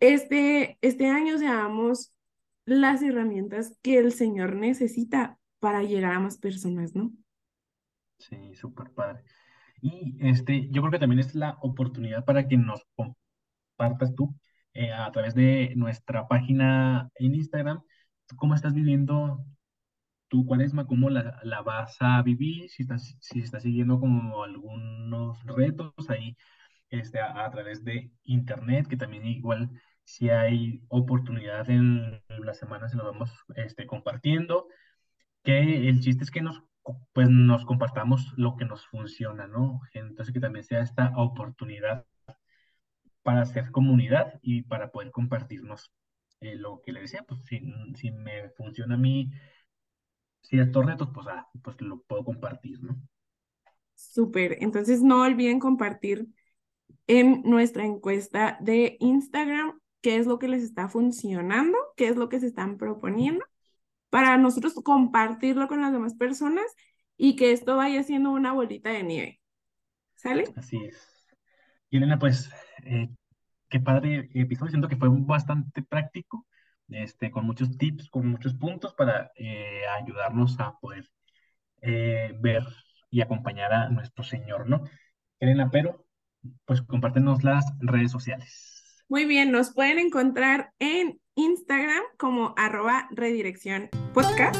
este, 0.00 0.78
este 0.80 1.06
año 1.06 1.38
seamos 1.38 2.12
las 2.64 3.02
herramientas 3.02 3.78
que 3.82 3.98
el 3.98 4.10
Señor 4.10 4.56
necesita 4.56 5.38
para 5.60 5.84
llegar 5.84 6.10
a 6.10 6.18
más 6.18 6.38
personas, 6.38 6.92
¿no? 6.96 7.12
Sí, 8.18 8.52
súper 8.56 8.90
padre. 8.90 9.22
Y 9.84 10.16
este, 10.20 10.68
yo 10.70 10.80
creo 10.80 10.92
que 10.92 10.98
también 10.98 11.20
es 11.20 11.34
la 11.34 11.58
oportunidad 11.60 12.24
para 12.24 12.48
que 12.48 12.56
nos 12.56 12.82
compartas 12.96 14.14
tú 14.14 14.34
eh, 14.72 14.90
a 14.92 15.10
través 15.12 15.34
de 15.34 15.74
nuestra 15.76 16.26
página 16.26 17.10
en 17.16 17.34
Instagram, 17.34 17.82
cómo 18.36 18.54
estás 18.54 18.72
viviendo 18.74 19.44
tu 20.28 20.46
cuaresma, 20.46 20.86
cómo 20.86 21.10
la, 21.10 21.38
la 21.44 21.62
vas 21.62 21.96
a 22.00 22.22
vivir, 22.22 22.70
si 22.70 22.82
estás, 22.84 23.16
si 23.20 23.40
estás 23.40 23.62
siguiendo 23.62 24.00
como 24.00 24.42
algunos 24.44 25.42
retos 25.44 25.92
ahí 26.08 26.36
este, 26.90 27.20
a, 27.20 27.50
través 27.50 27.84
de 27.84 28.10
internet, 28.24 28.86
que 28.88 28.96
también 28.96 29.26
igual 29.26 29.70
si 30.04 30.30
hay 30.30 30.82
oportunidad 30.88 31.68
en 31.70 32.22
las 32.28 32.58
semanas 32.58 32.90
se 32.92 32.96
lo 32.96 33.04
vamos 33.04 33.30
este, 33.56 33.86
compartiendo, 33.86 34.66
que 35.42 35.88
el 35.88 36.00
chiste 36.00 36.24
es 36.24 36.30
que 36.30 36.42
nos 36.42 36.62
pues 37.12 37.28
nos 37.30 37.64
compartamos 37.64 38.32
lo 38.36 38.56
que 38.56 38.64
nos 38.64 38.86
funciona, 38.86 39.46
¿no? 39.46 39.80
Entonces 39.92 40.32
que 40.32 40.40
también 40.40 40.64
sea 40.64 40.82
esta 40.82 41.12
oportunidad 41.16 42.06
para 43.22 43.42
hacer 43.42 43.70
comunidad 43.70 44.38
y 44.42 44.62
para 44.62 44.90
poder 44.90 45.10
compartirnos 45.10 45.92
eh, 46.40 46.56
lo 46.56 46.82
que 46.82 46.92
le 46.92 47.00
decía, 47.00 47.24
pues 47.26 47.40
si, 47.44 47.60
si, 47.94 48.10
me 48.10 48.50
funciona 48.50 48.96
a 48.96 48.98
mí 48.98 49.30
ciertos 50.42 50.84
retos, 50.84 51.08
pues, 51.14 51.26
ah, 51.28 51.48
pues 51.62 51.80
lo 51.80 52.02
puedo 52.02 52.24
compartir, 52.24 52.82
¿no? 52.82 53.00
Súper, 53.94 54.58
entonces 54.60 55.02
no 55.02 55.22
olviden 55.22 55.60
compartir 55.60 56.28
en 57.06 57.42
nuestra 57.44 57.86
encuesta 57.86 58.58
de 58.60 58.96
Instagram 59.00 59.80
qué 60.02 60.16
es 60.16 60.26
lo 60.26 60.38
que 60.38 60.48
les 60.48 60.62
está 60.62 60.88
funcionando, 60.88 61.78
qué 61.96 62.08
es 62.08 62.16
lo 62.16 62.28
que 62.28 62.40
se 62.40 62.46
están 62.46 62.76
proponiendo 62.76 63.44
para 64.14 64.36
nosotros 64.36 64.74
compartirlo 64.74 65.66
con 65.66 65.80
las 65.80 65.90
demás 65.90 66.14
personas 66.14 66.64
y 67.16 67.34
que 67.34 67.50
esto 67.50 67.76
vaya 67.76 68.00
siendo 68.04 68.30
una 68.30 68.52
bolita 68.52 68.90
de 68.90 69.02
nieve. 69.02 69.40
¿Sale? 70.14 70.44
Así 70.54 70.76
es. 70.84 71.36
Y 71.90 71.96
Elena, 71.96 72.16
pues, 72.16 72.48
eh, 72.84 73.08
qué 73.68 73.80
padre 73.80 74.30
episodio, 74.34 74.70
siento 74.70 74.86
que 74.86 74.94
fue 74.94 75.08
bastante 75.10 75.82
práctico, 75.82 76.46
este, 76.90 77.32
con 77.32 77.44
muchos 77.44 77.76
tips, 77.76 78.08
con 78.08 78.28
muchos 78.28 78.54
puntos 78.54 78.94
para 78.94 79.32
eh, 79.34 79.82
ayudarnos 80.00 80.60
a 80.60 80.78
poder 80.78 81.10
eh, 81.82 82.38
ver 82.38 82.62
y 83.10 83.20
acompañar 83.20 83.72
a 83.72 83.88
nuestro 83.88 84.22
Señor, 84.22 84.68
¿no? 84.68 84.84
Elena, 85.40 85.70
pero, 85.72 86.06
pues 86.64 86.82
compártenos 86.82 87.42
las 87.42 87.64
redes 87.80 88.12
sociales. 88.12 89.04
Muy 89.08 89.24
bien, 89.24 89.50
nos 89.50 89.74
pueden 89.74 89.98
encontrar 89.98 90.72
en 90.78 91.18
Instagram 91.36 92.02
como 92.16 92.54
arroba 92.56 93.08
redirección 93.10 93.88
podcast 94.12 94.56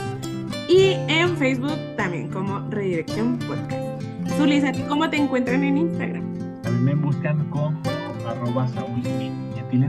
y 0.69 0.97
en 1.09 1.37
Facebook 1.37 1.79
también 1.97 2.31
como 2.31 2.69
redirección 2.69 3.39
podcast. 3.39 4.03
Zulisa, 4.37 4.73
¿cómo 4.89 5.09
te 5.09 5.19
encuentran 5.19 5.63
en 5.63 5.79
Instagram? 5.79 6.25
A 6.65 6.71
mí 6.71 6.81
me 6.81 6.95
buscan 6.97 7.49
como 7.51 7.81
arroba 8.29 8.67
Saúl 8.69 9.01
¿Y 9.07 9.59
a 9.61 9.69
ti, 9.69 9.81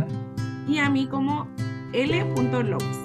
Y 0.67 0.77
a 0.77 0.89
mí 0.89 1.07
como 1.07 1.47
L.Lopes. 1.93 2.97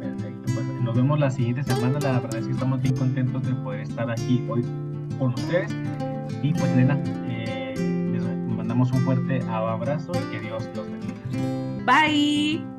Perfecto, 0.00 0.52
pues 0.54 0.66
nos 0.66 0.94
vemos 0.94 1.18
la 1.18 1.30
siguiente 1.30 1.64
semana. 1.64 1.98
La 1.98 2.20
verdad 2.20 2.36
es 2.36 2.46
que 2.46 2.52
estamos 2.52 2.80
bien 2.82 2.96
contentos 2.96 3.42
de 3.42 3.54
poder 3.54 3.80
estar 3.80 4.08
aquí 4.10 4.44
hoy 4.48 4.64
con 5.18 5.34
ustedes. 5.34 5.74
Y 6.40 6.52
pues 6.52 6.70
Elena, 6.70 7.02
eh, 7.26 7.74
les 8.12 8.22
mandamos 8.56 8.92
un 8.92 9.00
fuerte 9.00 9.42
abrazo 9.48 10.12
y 10.12 10.32
que 10.32 10.40
Dios 10.40 10.68
los 10.76 10.86
bendiga. 10.88 11.14
Bye. 11.84 12.71